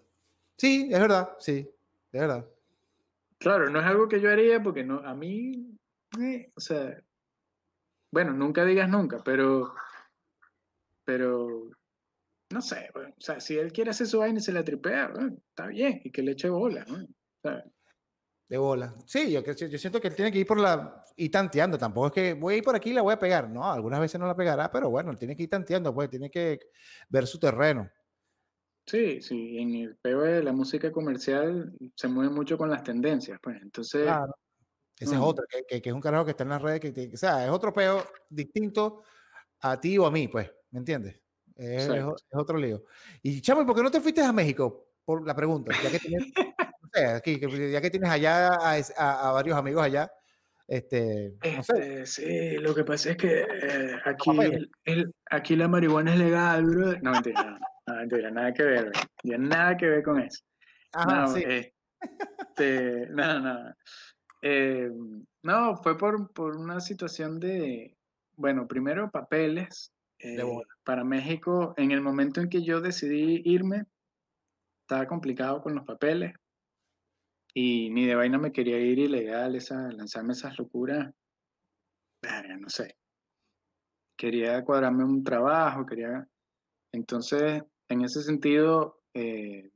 [0.57, 1.69] Sí, es verdad, sí,
[2.11, 2.45] es verdad.
[3.39, 5.77] Claro, no es algo que yo haría porque no, a mí,
[6.19, 6.99] eh, o sea,
[8.11, 9.73] bueno, nunca digas nunca, pero,
[11.03, 11.69] pero
[12.49, 15.11] no sé, o sea, si él quiere hacer su vaina y se la tripea,
[15.49, 16.85] está bien, y que le eche bola,
[18.49, 18.95] De bola.
[19.05, 21.03] Sí, yo, yo siento que él tiene que ir por la.
[21.17, 21.77] y tanteando.
[21.77, 23.49] Tampoco es que voy a ir por aquí y la voy a pegar.
[23.49, 26.31] No, algunas veces no la pegará, pero bueno, él tiene que ir tanteando, pues tiene
[26.31, 26.57] que
[27.09, 27.89] ver su terreno.
[28.85, 33.37] Sí, sí, en el POE de la música comercial se mueve mucho con las tendencias,
[33.43, 33.61] pues.
[33.61, 34.07] Entonces,
[34.99, 35.23] Ese es Mm.
[35.23, 37.17] otro, que, que- que es un carajo que está en las redes, que, te- o
[37.17, 39.03] sea, es otro peo distinto
[39.59, 41.21] a ti o a mí, pues, ¿me entiendes?
[41.57, 42.03] Es, es
[42.33, 42.83] otro lío.
[43.21, 44.89] Y chamo, ¿y por qué no te fuiste a México?
[45.03, 46.33] Por la pregunta, ya que tienes,
[46.81, 47.39] no sé, aquí,
[47.71, 50.11] ya que tienes allá a, a- a varios amigos allá,
[50.67, 55.55] este, no sé, Este, sí, lo que pasa es que eh, aquí, el- el- aquí
[55.55, 56.91] la marihuana es legal, bro.
[57.01, 59.37] No, mentira, no, mentira, nada que ver, bro.
[59.39, 60.43] Nada que ver con eso.
[60.93, 63.73] ajá, No, sí, este, no, no.
[64.41, 64.89] Eh,
[65.43, 67.95] no, fue por, por una situación de,
[68.35, 69.91] bueno, primero papeles.
[70.19, 70.43] Eh,
[70.83, 73.85] para México, en el momento en que yo decidí irme,
[74.81, 76.33] estaba complicado con los papeles
[77.53, 81.13] y ni de vaina me quería ir ilegal, esa, lanzarme esas locuras.
[82.21, 82.95] Verga, no sé.
[84.15, 86.27] Quería cuadrarme un trabajo, quería...
[86.91, 89.71] Entonces, en ese sentido, eh,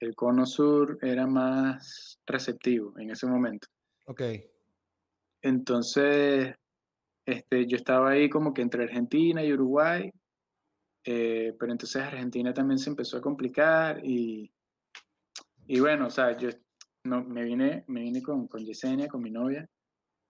[0.00, 3.68] el cono sur era más receptivo en ese momento.
[4.06, 4.22] ok,
[5.42, 6.54] Entonces,
[7.28, 10.10] este, yo estaba ahí como que entre Argentina y Uruguay,
[11.04, 14.50] eh, pero entonces Argentina también se empezó a complicar y,
[15.66, 16.48] y bueno, o sea, yo
[17.04, 19.68] no, me vine, me vine con, con Yesenia, con mi novia,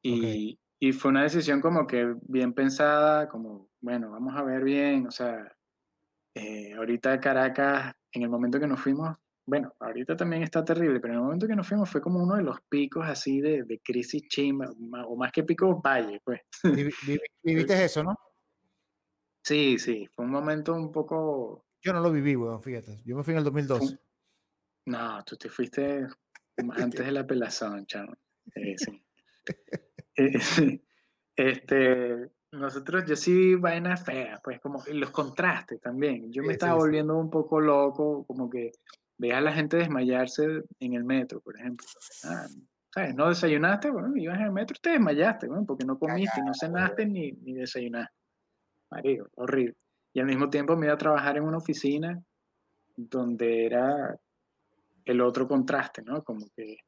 [0.03, 5.07] y, y fue una decisión como que bien pensada, como, bueno, vamos a ver bien,
[5.07, 5.57] o sea,
[6.34, 9.16] eh, ahorita Caracas, en el momento que nos fuimos,
[9.49, 12.36] bueno, ahorita también está terrible, pero en el momento que nos fuimos fue como uno
[12.36, 14.70] de los picos así de, de crisis chimba,
[15.07, 16.42] o más que picos valle, pues.
[16.64, 18.14] Vivi- vivi- viviste eso, ¿no?
[19.42, 21.64] Sí, sí, fue un momento un poco...
[21.80, 23.99] Yo no lo viví, weón, fíjate, yo me fui en el 2012.
[24.86, 26.07] No, tú te fuiste
[26.76, 28.12] antes de la pelazón, chamo.
[28.55, 28.76] Sí.
[30.16, 30.84] Eh, sí.
[31.36, 36.32] Este, nosotros, yo sí vi vainas feas, pues como los contrastes también.
[36.32, 36.78] Yo me Sí, estaba sí.
[36.80, 38.72] volviendo un poco loco, como que
[39.18, 41.86] veía a la gente desmayarse en el metro, por ejemplo.
[42.24, 42.46] Ah,
[42.94, 43.14] ¿sabes?
[43.14, 43.90] ¿No desayunaste?
[43.90, 47.32] Bueno, ibas en el metro y te desmayaste, bueno, porque no comiste, no cenaste ni,
[47.32, 48.14] ni desayunaste.
[48.90, 49.76] Marico, horrible.
[50.14, 52.18] Y al mismo tiempo me iba a trabajar en una oficina
[52.96, 54.18] donde era
[55.04, 56.22] el otro contraste, ¿no?
[56.24, 56.78] Como que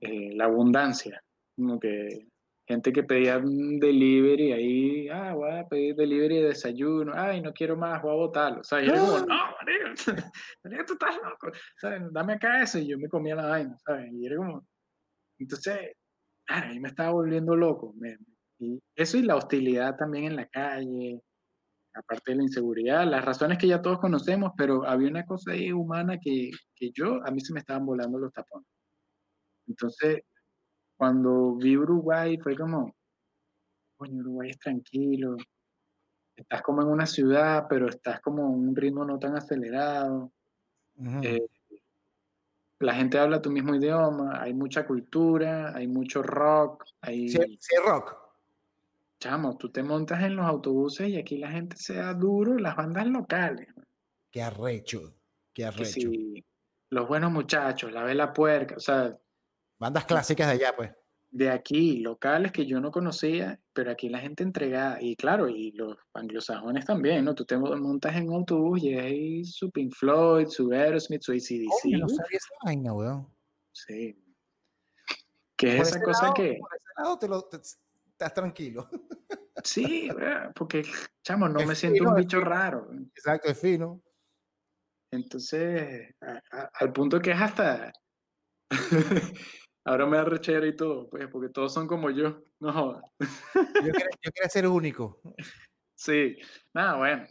[0.00, 1.22] eh, la abundancia,
[1.56, 2.28] como que
[2.68, 7.50] gente que pedía un delivery ahí, ah, voy a pedir delivery de desayuno, ay, no
[7.54, 8.60] quiero más, voy a botarlo.
[8.60, 9.88] O sea, yo era como, no, marico,
[10.64, 11.50] marico, tú estás loco,
[11.80, 12.02] ¿sabes?
[12.12, 14.12] Dame acá eso y yo me comía la vaina, ¿sabes?
[14.12, 14.66] Y era como,
[15.38, 15.92] entonces,
[16.46, 17.94] ahí me estaba volviendo loco.
[18.58, 21.22] y eso y la hostilidad también en la calle,
[21.94, 25.72] aparte de la inseguridad, las razones que ya todos conocemos, pero había una cosa ahí
[25.72, 28.68] humana que, que yo, a mí se me estaban volando los tapones.
[29.66, 30.20] Entonces,
[30.98, 32.94] cuando vi Uruguay, fue como,
[33.96, 35.36] coño, Uruguay es tranquilo,
[36.34, 40.32] estás como en una ciudad, pero estás como en un ritmo no tan acelerado,
[41.22, 41.46] eh,
[42.80, 47.28] la gente habla tu mismo idioma, hay mucha cultura, hay mucho rock, hay...
[47.28, 48.16] Sí, sí, rock.
[49.20, 52.76] Chamo, tú te montas en los autobuses y aquí la gente se da duro, las
[52.76, 53.68] bandas locales.
[54.30, 55.14] Qué arrecho,
[55.52, 56.08] qué Que arrecho.
[56.90, 59.16] los buenos muchachos, la vela puerca, o sea,
[59.78, 60.90] Bandas clásicas de allá, pues.
[61.30, 65.72] de aquí, locales que yo no conocía, pero aquí la gente entregada, y claro, y
[65.72, 67.34] los anglosajones también, ¿no?
[67.34, 71.82] Tú te montas en un autobús y hay su Pink Floyd, su Aerosmith, su ACDC.
[71.82, 73.28] Coño, no sabía esa vaina, weón.
[73.72, 74.24] sí.
[75.56, 78.88] Que es Por esa cosa lado- que, Por ese lado te lo, te- estás tranquilo.
[79.64, 80.08] sí,
[80.54, 80.82] porque,
[81.22, 82.48] chamo, no Es me siento un bicho fino.
[82.50, 82.88] raro.
[83.14, 84.00] Exacto, es fino.
[85.12, 87.92] Entonces, a- a- al punto que es hasta.
[89.88, 92.42] Ahora me da rechera y todo, pues, porque todos son como yo.
[92.60, 93.04] No jodas.
[93.20, 95.20] Yo quería, yo quería ser único.
[95.94, 96.36] Sí,
[96.74, 97.24] nada, bueno.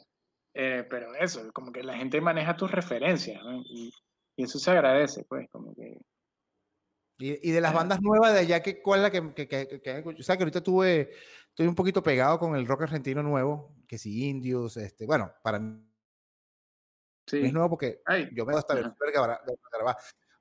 [0.53, 3.61] Eh, pero eso, como que la gente maneja tus referencias, ¿no?
[3.61, 3.91] Y,
[4.37, 5.99] y eso se agradece, pues, como que.
[7.19, 9.81] Y, y de las bandas nuevas de allá, ¿qué, ¿cuál es la que, que, que,
[9.81, 11.11] que- O sea, que ahorita tuve,
[11.49, 15.59] estoy un poquito pegado con el rock argentino nuevo, que sí, Indios, este, bueno, para
[15.59, 15.83] mí
[17.27, 17.45] Sí.
[17.45, 18.95] es nuevo porque Ay, yo me voy a estar ajá.
[19.73, 19.97] grabar.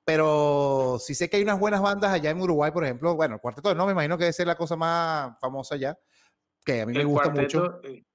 [0.07, 3.13] Pero sí sé que hay unas buenas bandas allá en Uruguay, por ejemplo.
[3.17, 5.99] Bueno, el Cuarteto no, me imagino que debe ser la cosa más famosa allá,
[6.63, 7.81] que a mí me gusta mucho.
[7.83, 8.05] eh,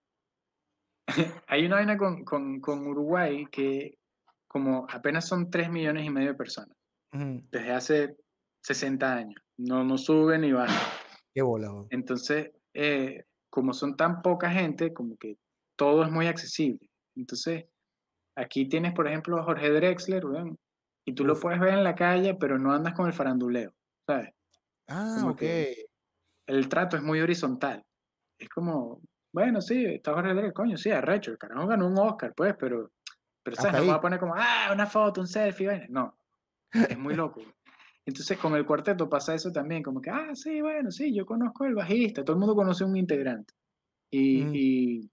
[1.48, 3.98] hay una vaina con, con, con Uruguay que,
[4.48, 6.74] como apenas son 3 millones y medio de personas,
[7.12, 8.16] desde hace
[8.62, 10.74] 60 años, no, no sube ni baja.
[11.34, 11.70] Qué bola.
[11.70, 11.88] weón.
[11.90, 15.36] Entonces, eh, como son tan poca gente, como que
[15.76, 16.88] todo es muy accesible.
[17.16, 17.66] Entonces,
[18.34, 20.58] aquí tienes, por ejemplo, a Jorge Drexler, weón,
[21.04, 23.72] y tú lo puedes ver en la calle, pero no andas con el faranduleo,
[24.06, 24.30] ¿sabes?
[24.88, 25.38] Ah, Como ok.
[25.38, 25.86] que-
[26.46, 27.84] El trato es muy horizontal.
[28.38, 29.00] Es como,
[29.32, 32.90] bueno, sí, está Jorge Drexler, coño, sí, arrecho, el carajo ganó un Oscar, pues, pero,
[33.44, 33.80] pero ¿sabes?
[33.80, 35.86] No va a poner como, ah, una foto, un selfie, vaina.
[35.88, 36.16] No,
[36.72, 37.40] es muy loco.
[38.04, 41.62] Entonces con el cuarteto pasa eso también, como que, ah, sí, bueno, sí, yo conozco
[41.64, 43.54] al bajista, todo el mundo conoce a un integrante.
[44.10, 44.50] Y, Mm.
[44.52, 45.10] y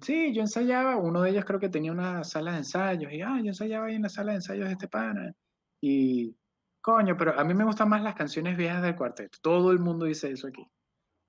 [0.00, 3.38] sí, yo ensayaba, uno de ellos creo que tenía una sala de ensayos, y ah,
[3.40, 5.34] yo ensayaba ahí en la sala de ensayos de este pana.
[5.80, 6.34] Y
[6.80, 9.38] coño, pero a mí me gustan más las canciones viejas del cuarteto.
[9.42, 10.66] Todo el mundo dice eso aquí.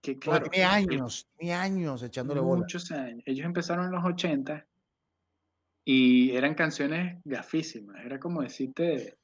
[0.02, 2.62] Que claro, tiene años, tiene años echándole bola.
[2.62, 3.24] muchos años.
[3.26, 4.66] Ellos empezaron en los 80
[5.84, 8.04] y eran canciones gafísimas.
[8.06, 9.18] Era como decirte.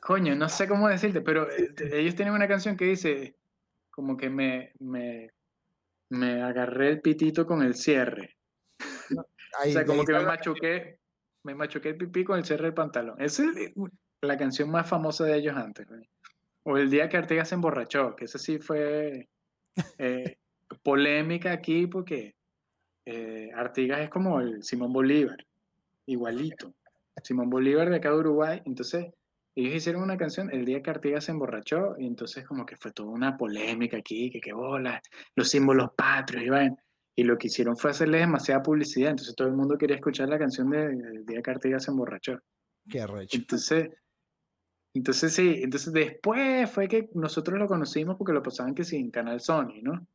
[0.00, 3.36] Coño, no sé cómo decirte, pero eh, ellos tienen una canción que dice
[3.90, 5.30] como que me, me,
[6.12, 8.36] me agarré el pitito con el cierre.
[9.58, 10.98] Ahí- o sea, como que me machuqué,
[11.44, 13.20] me machuqué el pipí con el cierre del pantalón.
[13.20, 13.72] Esa es
[14.20, 15.86] la canción más famosa de ellos antes.
[16.64, 19.28] O el día que Artigas se emborrachó, que ese sí fue
[19.98, 20.36] eh,
[20.82, 22.34] polémica aquí porque
[23.06, 25.38] eh, Artigas es como el Simón Bolívar,
[26.06, 26.74] igualito.
[27.22, 28.62] Simón Bolívar de acá de Uruguay.
[28.66, 29.06] Entonces,
[29.54, 32.92] ellos hicieron una canción el día que Artigas se emborrachó y entonces como que fue
[32.92, 35.00] toda una polémica aquí, que qué bola,
[35.34, 36.76] los símbolos patrios, y vaina.
[37.14, 40.38] Y lo que hicieron fue hacerle demasiada publicidad, entonces todo el mundo quería escuchar la
[40.38, 42.38] canción de- del día que Artigas se emborrachó.
[42.88, 43.36] Qué arrecho.
[43.36, 43.90] Entonces,
[44.94, 49.10] entonces sí, entonces después fue que nosotros lo conocimos porque lo pasaban que sí en
[49.10, 50.06] Canal Sony, ¿no?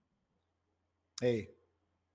[1.21, 1.49] Ey,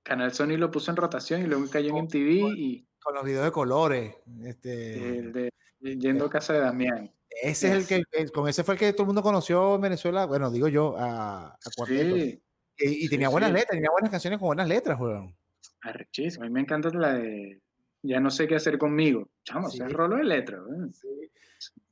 [0.05, 3.25] Canal Sony lo puso en rotación y luego cayó en Oh, MTV y con los
[3.25, 4.15] videos de colores.
[4.45, 5.51] Este, el de
[5.81, 7.13] Yendo a casa de Damián.
[7.29, 9.81] ese es el que, el- con ese fue el que todo el mundo conoció en
[9.81, 10.27] Venezuela.
[10.27, 12.15] Bueno, digo yo, a, a Cuarteto.
[12.17, 12.41] Sí,
[12.79, 13.55] Y, y sí, tenía buenas sí.
[13.57, 15.37] letras, tenía buenas canciones con buenas letras, weón.
[15.83, 16.45] arrechísimo.
[16.45, 17.61] A mí me encanta la de
[18.03, 19.29] Ya no sé qué hacer conmigo.
[19.45, 20.59] Chamo, ese es rolo de letra.
[20.59, 21.29] ¿eh?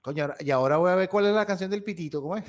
[0.00, 2.44] Coño, y ahora voy a ver cuál es la canción del pitito, ¿cómo es?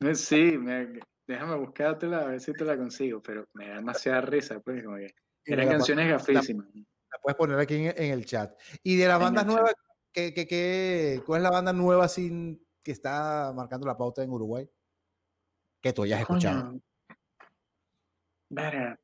[0.00, 4.20] Eh, Sí, me- déjame buscártela a ver si te la consigo, pero me da demasiada
[4.22, 5.14] risa, pues, como que
[5.44, 6.68] eran canciones gafísimas.
[7.18, 8.56] La puedes poner aquí en, en el chat.
[8.82, 9.74] Y de las bandas nuevas,
[10.12, 14.30] ¿qué, qué, qué- cuál es la banda nueva sin, que está marcando la pauta en
[14.30, 14.68] Uruguay?
[15.80, 16.78] Que tú hayas escuchado.
[18.50, 18.98] Verga,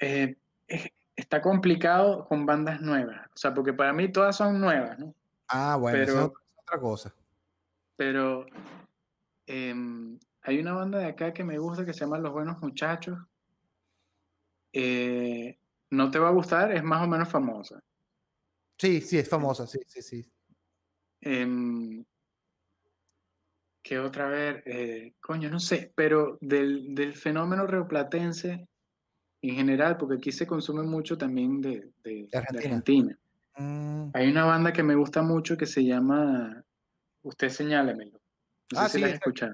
[0.00, 4.98] eh, es- está complicado con bandas nuevas, o sea, porque para mí todas son nuevas,
[4.98, 5.14] ¿no?
[5.48, 7.14] Ah, bueno, es pero- otra, otra cosa.
[7.96, 8.46] Pero
[9.46, 13.18] em, hay una banda de acá que me gusta que se llama Los Buenos Muchachos.
[14.72, 15.58] Eh,
[15.90, 17.80] no te va a gustar, es más o menos famosa.
[18.78, 20.32] Sí, sí, es famosa, sí, sí, sí.
[21.20, 22.04] Em,
[23.82, 24.62] ¿qué otra vez?
[24.66, 28.66] Eh, coño, no sé, pero del, del fenómeno rioplatense
[29.42, 32.74] en general, porque aquí se consume mucho también de, de- de Argentina.
[32.76, 33.18] Argentina.
[33.56, 36.62] Mm, Hay una banda que me gusta mucho que se llama,
[37.22, 38.20] usted señálemelo.
[38.70, 39.52] No sé Ah, si sí, la escuchado.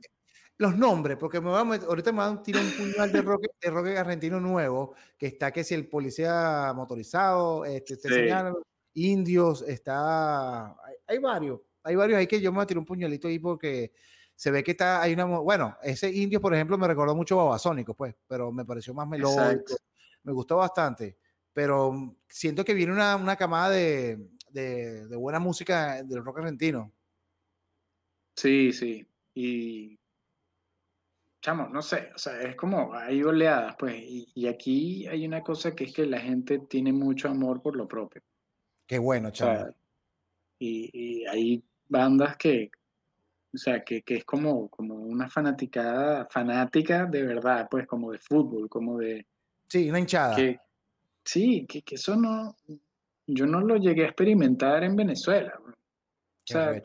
[0.58, 3.20] Los nombres, porque me voy a meter- ahorita me va a tirar un puñal de
[3.22, 8.08] rock, de rock argentino nuevo, que está que si el policía motorizado, este, Sí.
[8.10, 8.54] señala,
[8.94, 12.86] indios, está, hay, hay varios, hay varios ahí que yo me voy a tirar un
[12.86, 13.92] puñalito ahí porque
[14.34, 17.44] se ve que está, hay una, bueno, ese indio, por ejemplo, me recordó mucho a
[17.44, 19.76] Babasónico, pues, pero me pareció más melódico, Exacto.
[20.22, 21.18] me gustó bastante,
[21.52, 26.92] pero siento que viene una, una camada de, de, de buena música del rock argentino.
[28.36, 29.06] Sí, sí.
[29.34, 29.98] Y,
[31.46, 35.42] chamo, no sé, o sea, es como, hay oleadas, pues, y, y aquí hay una
[35.42, 38.20] cosa que es que la gente tiene mucho amor por lo propio.
[38.84, 39.70] Qué bueno, O sea,
[40.58, 42.72] y, y hay bandas que,
[43.54, 48.18] o sea, que, que es como, como una fanaticada, fanática de verdad, pues, como de
[48.18, 49.24] fútbol, como de,
[49.68, 50.34] Sí, una hinchada.
[50.34, 50.58] que,
[51.24, 52.56] sí, que, que eso no,
[53.28, 55.56] yo no lo llegué a experimentar en Venezuela.
[55.62, 55.74] bro.
[55.74, 55.76] O
[56.44, 56.82] sea.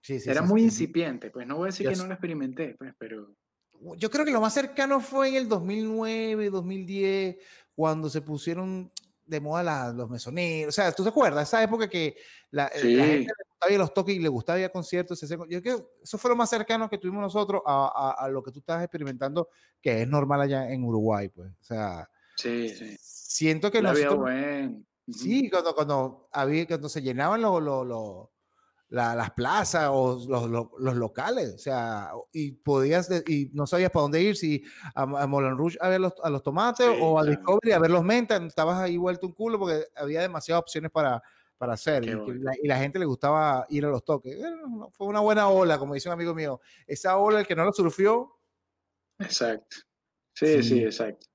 [0.00, 2.14] Sí, sí, era sí, muy incipiente, pues, no voy a decir Yo que no lo
[2.14, 3.32] experimenté, pues, pero...
[3.96, 7.36] Yo creo que lo más cercano fue en el 2009, 2010,
[7.74, 8.90] cuando se pusieron
[9.26, 10.68] de moda la- los mesoneros.
[10.68, 11.48] O sea, ¿tú te acuerdas?
[11.48, 12.16] Esa época que
[12.50, 12.94] la, Sí.
[12.94, 15.20] la gente le gustaba ir a los toques y le gustaba ir a conciertos.
[15.20, 17.86] Yo creo que eso fue lo más cercano que tuvimos nosotros a,
[18.18, 19.48] a- a lo que tú estás experimentando,
[19.80, 21.50] que es normal allá en Uruguay, pues.
[21.60, 22.96] O sea, Sí, sí.
[23.00, 24.28] siento que La nosotros...
[25.08, 28.28] Sí, cuando, cuando, había, cuando se llenaban los, los- los-
[28.92, 33.66] la- las plazas o los, los- los locales, o sea, y podías, de- y no
[33.66, 34.62] sabías para dónde ir, si
[34.94, 37.36] a, a Moulin Rouge a ver los, a los tomates Sí, o a claro.
[37.36, 41.22] Discovery a ver los mentas, estabas ahí vuelto un culo porque había demasiadas opciones para,
[41.56, 44.36] para hacer y, la, y la gente le gustaba ir a los toques.
[44.38, 46.60] Bueno, fue una buena ola, como dice un amigo mío.
[46.86, 48.38] Esa ola, el que no lo surfió,
[49.18, 49.76] Exacto.
[50.34, 50.82] Sí, sí, Sí.
[50.82, 51.26] exacto.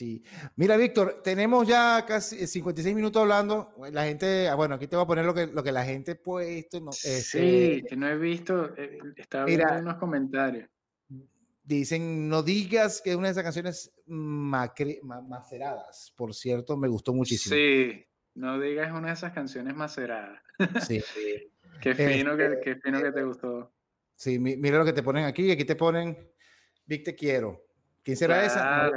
[0.00, 0.22] Sí.
[0.56, 3.74] Mira, Víctor, tenemos ya casi 56 minutos hablando.
[3.92, 6.12] La gente, ah, bueno, aquí te voy a poner lo que, lo que la gente
[6.12, 6.80] ha puesto.
[6.80, 9.66] no, este, Sí, que no he visto, eh, estaba Mira.
[9.72, 10.70] viendo unos comentarios.
[11.62, 16.14] Dicen, no digas que es una de esas canciones macre- ma- maceradas.
[16.16, 17.54] Por cierto, me gustó muchísimo.
[17.54, 18.02] Sí,
[18.36, 20.40] no digas una de esas canciones maceradas.
[20.90, 21.02] Sí.
[21.82, 23.74] Qué fino, que, este, qué fino que te gustó.
[24.16, 25.50] Sí, mira lo que te ponen aquí.
[25.50, 26.16] Aquí te ponen
[26.86, 27.66] Vic te quiero.
[28.02, 28.90] ¿Quién será esa?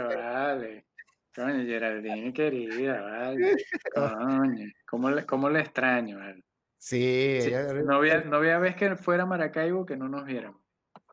[1.35, 3.55] Coño, Geraldine, querida, vale.
[3.93, 6.43] Coño, ¿cómo le, cómo le extraño, vale?
[6.77, 7.39] Sí.
[7.85, 10.61] no, había, no había vez que fuera Maracaibo que no nos viéramos.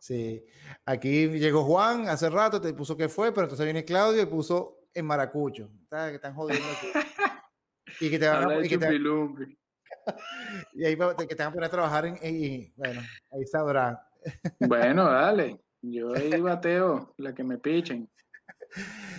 [0.01, 0.45] Sí.
[0.85, 4.81] Aquí llegó Juan hace rato, te puso que fue, pero entonces viene Claudio y puso
[4.93, 5.71] en Maracucho.
[5.91, 7.09] Que están jodiendo aquí.
[8.01, 8.89] y que te van a, y que te,
[10.75, 13.01] y ahí que te van a poner a trabajar en, y, bueno,
[13.31, 13.99] ahí sabrán.
[14.59, 15.61] bueno, dale.
[15.83, 18.11] Yo ahí bateo, la que me pichen.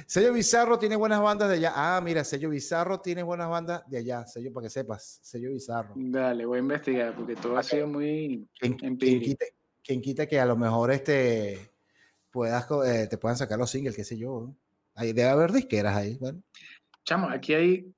[0.06, 1.72] Sello Bizarro tiene buenas bandas de allá.
[1.76, 4.26] Ah, mira, Sello Bizarro tiene buenas bandas de allá.
[4.26, 5.20] Sello para que sepas.
[5.22, 5.94] Sello Bizarro.
[5.96, 9.46] Dale, voy a investigar porque todo ha sido muy empírico.
[9.84, 11.72] Quien quita, que a lo mejor este
[12.30, 14.54] puedas, eh, te puedan sacar los singles, qué sé yo.
[14.96, 16.18] Ahí debe haber disqueras ahí.
[16.20, 16.42] Bueno.
[17.04, 17.94] Chamo, aquí hay,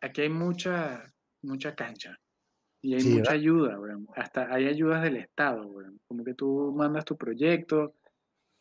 [0.00, 1.02] aquí hay mucha,
[1.42, 2.18] mucha cancha.
[2.82, 3.78] Y hay mucha ayuda,
[4.14, 5.72] Hasta hay ayudas del Estado,
[6.06, 7.94] Como que tú mandas tu proyecto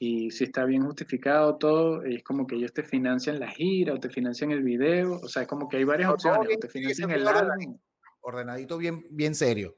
[0.06, 4.00] y si está bien justificado todo, es como que ellos te financian la gira o
[4.02, 5.14] te financian el video.
[5.24, 6.60] O sea, es como que hay varias opciones.
[6.60, 7.80] te financian el álbum.
[8.20, 9.78] Ordenadito bien, bien serio.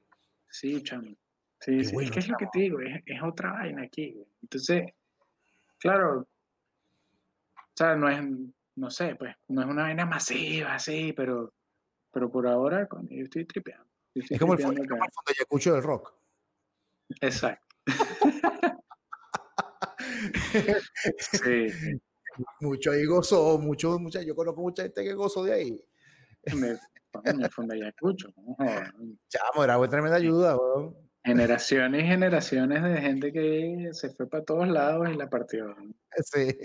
[0.49, 1.15] Sí, chamo.
[1.59, 1.95] Sí, sí.
[2.01, 4.15] es que es lo que te digo, es, es otra vaina aquí.
[4.41, 4.93] Entonces,
[5.77, 8.19] claro, o sea, no es,
[8.77, 11.53] no sé, pues, no es una vaina masiva, así, pero,
[12.11, 13.85] pero por ahora yo estoy tripeando.
[14.15, 16.15] es como el, fondo, de Ayacucho del rock.
[17.21, 17.75] Exacto.
[21.19, 21.67] sí.
[22.59, 25.85] Mucho ahí gozó, mucho, mucha, yo conozco mucha gente que gozó de ahí.
[26.53, 26.77] Me,
[27.33, 28.27] me fondo de Ayacucho.
[29.29, 30.95] Chamo, era buena tremenda ayuda, weón.
[31.23, 35.75] Generaciones y generaciones de gente que se fue para todos lados y la partió.
[36.23, 36.55] Sí.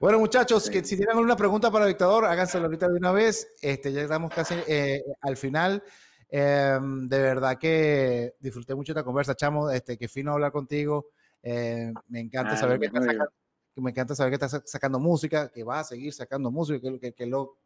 [0.00, 3.46] Bueno, muchachos, que si tienen alguna pregunta para el dictador, háganselo ahorita de una vez.
[3.60, 5.82] Este, ya estamos casi eh, al final.
[6.30, 9.70] Em, de verdad que disfruté mucho esta conversa, chamo.
[9.70, 11.10] Este, qué fino hablar contigo.
[11.46, 13.28] Eh, me encanta saber que sacando,
[13.76, 17.12] me encanta saber que estás sacando música, que vas a seguir sacando música, que, que,
[17.12, 17.58] que lo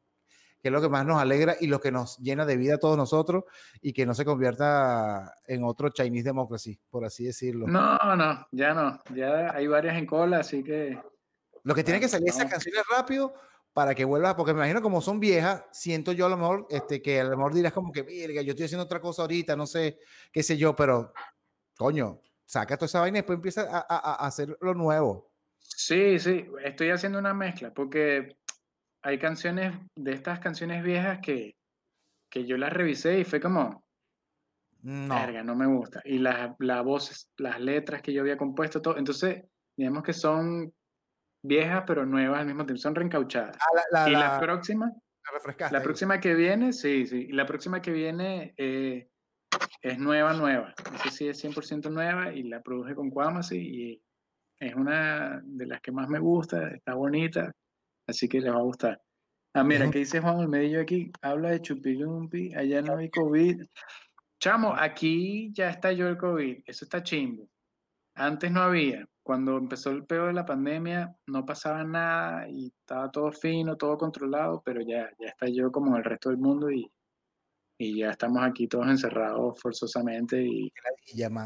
[0.61, 2.79] que es lo que más nos alegra y lo que nos llena de vida a
[2.79, 3.45] todos nosotros
[3.81, 7.67] y que no se convierta en otro Chinese Democracy, por así decirlo.
[7.69, 11.01] No, no, ya no, ya hay varias en cola, así que...
[11.63, 13.35] Lo que tiene que salir esas canciones rápido
[13.73, 17.01] para que vuelva, porque me imagino como son viejas, siento yo a lo mejor este,
[17.01, 19.67] que a lo mejor dirás como que, mira, yo estoy haciendo otra cosa ahorita, no
[19.67, 20.01] sé,
[20.33, 21.13] qué sé yo, pero
[21.77, 25.31] coño, saca toda esa vaina y después empieza a, a, a hacer lo nuevo.
[25.59, 28.37] Sí, sí, estoy haciendo una mezcla, porque
[29.03, 31.57] hay canciones de estas canciones viejas que,
[32.31, 33.85] que yo las revisé y fue como,
[34.81, 35.45] no.
[35.45, 36.01] No me gusta.
[36.05, 38.97] Y las la voces, las letras que yo había compuesto, todo.
[38.97, 39.45] Entonces,
[39.77, 40.73] digamos que son
[41.43, 43.57] viejas pero nuevas al mismo tiempo, son reencauchadas.
[43.93, 44.93] Ah, y la, próxima,
[45.71, 49.09] la, próxima que viene, sí, sí, la próxima que viene eh,
[49.83, 50.75] es nueva, nueva.
[50.95, 54.03] Esa sí es 100% nueva y la produje con Quamasi y
[54.61, 57.53] es una de las que más me gusta, está bonita.
[58.07, 59.01] Así que les va a gustar.
[59.55, 61.11] Ah, mira, ¿qué dice Juan el medio aquí?
[61.23, 63.63] Habla de chupilumpi, allá no hay COVID.
[64.41, 67.49] Chamo, aquí ya estalló el COVID, eso está chimbo.
[68.15, 69.07] Antes no había.
[69.23, 73.99] Cuando empezó el peor de la pandemia, no pasaba nada y estaba todo fino, todo
[73.99, 76.91] controlado, pero ya, ya estalló como el resto del mundo y,
[77.79, 80.73] y ya estamos aquí todos encerrados forzosamente y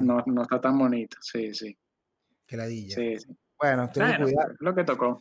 [0.01, 1.19] no, no, está tan bonito.
[1.21, 1.77] Sí, sí.
[2.47, 2.95] Qué ladilla.
[2.95, 3.37] Sí, sí.
[3.61, 4.55] Bueno, ten cuidado.
[4.61, 5.21] Lo que tocó.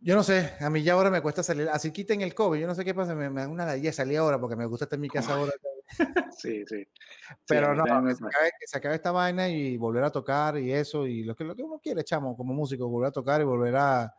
[0.00, 1.68] Yo no sé, a mí ya ahora me cuesta salir.
[1.68, 4.18] Así quiten el COVID, yo no sé qué pasa, me, me da una ladilla salir
[4.18, 5.52] ahora porque me gusta estar en mi casa ahora.
[6.36, 6.86] sí, sí.
[7.46, 8.14] Pero no, que
[8.66, 11.62] se, acabe, esta vaina y volver a tocar y eso, y lo que, lo que
[11.62, 14.14] uno quiere, chamo, como músico, volver a tocar y volver a,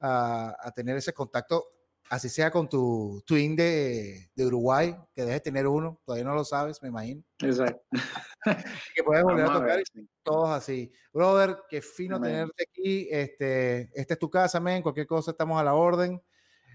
[0.00, 1.77] a, a tener ese contacto
[2.10, 6.44] así sea con tu twin de, de, Uruguay, que debes tener uno, todavía no lo
[6.44, 7.22] sabes, me imagino.
[7.40, 7.82] Exacto.
[8.94, 9.82] que puedes volver a tocar
[10.22, 10.92] todos así.
[11.12, 13.08] Brother, qué fino tenerte aquí.
[13.10, 14.82] Este, esta es tu casa, men.
[14.82, 16.20] Cualquier cosa estamos a la orden.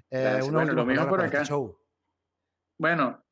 [0.09, 1.55] Eh, bueno, lo mismo por este acá.
[2.77, 3.23] Bueno,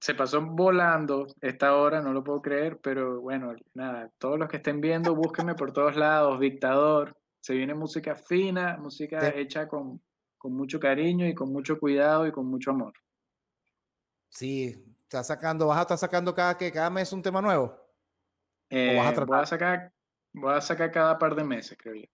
[0.00, 4.58] se pasó volando esta hora, no lo puedo creer, pero bueno, nada, todos los que
[4.58, 7.16] estén viendo, búsquenme por todos lados, Dictador.
[7.40, 10.00] Se viene música fina, música hecha con
[10.38, 12.94] con mucho cariño y con mucho cuidado y con mucho amor.
[14.30, 17.76] Sí, está sacando, vas a estar sacando cada que cada mes un tema nuevo.
[18.70, 19.92] Eh, vas a voy a sacar,
[20.32, 22.06] voy a sacar cada par de meses, creo yo.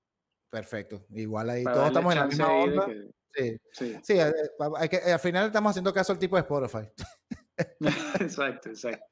[0.50, 1.04] Perfecto.
[1.10, 2.86] Igual ahí todos estamos en la misma onda.
[3.34, 3.98] Sí, sí.
[4.02, 4.32] sí eh,
[4.76, 6.88] hay que, al final estamos haciendo caso al tipo de Spotify.
[8.20, 9.04] exacto, exacto.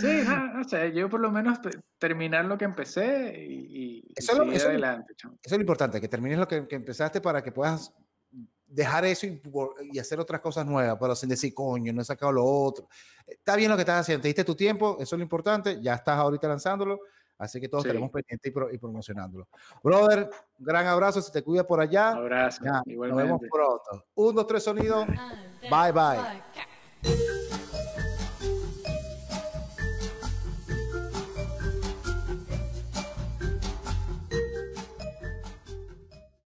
[0.00, 1.58] Sí, no, o yo por lo menos
[1.98, 5.14] terminar lo que empecé y, eso, seguir adelante.
[5.16, 7.92] Eso es lo importante, que termines lo que, que empezaste para que puedas
[8.72, 12.44] dejar eso y, hacer otras cosas nuevas, pero sin decir, coño, no he sacado lo
[12.44, 12.88] otro.
[13.26, 15.94] Está bien lo que estás haciendo, te diste tu tiempo, eso es lo importante, ya
[15.94, 17.00] estás ahorita lanzándolo,
[17.38, 19.46] así que todos tenemos pendiente y, promocionándolo.
[19.82, 22.10] Brother, un gran abrazo, se te cuida por allá.
[22.10, 23.30] abrazo, igualmente.
[23.30, 24.06] Nos vemos pronto.
[24.14, 25.04] Un, dos, tres, sonido.
[25.70, 26.42] Bye, bye.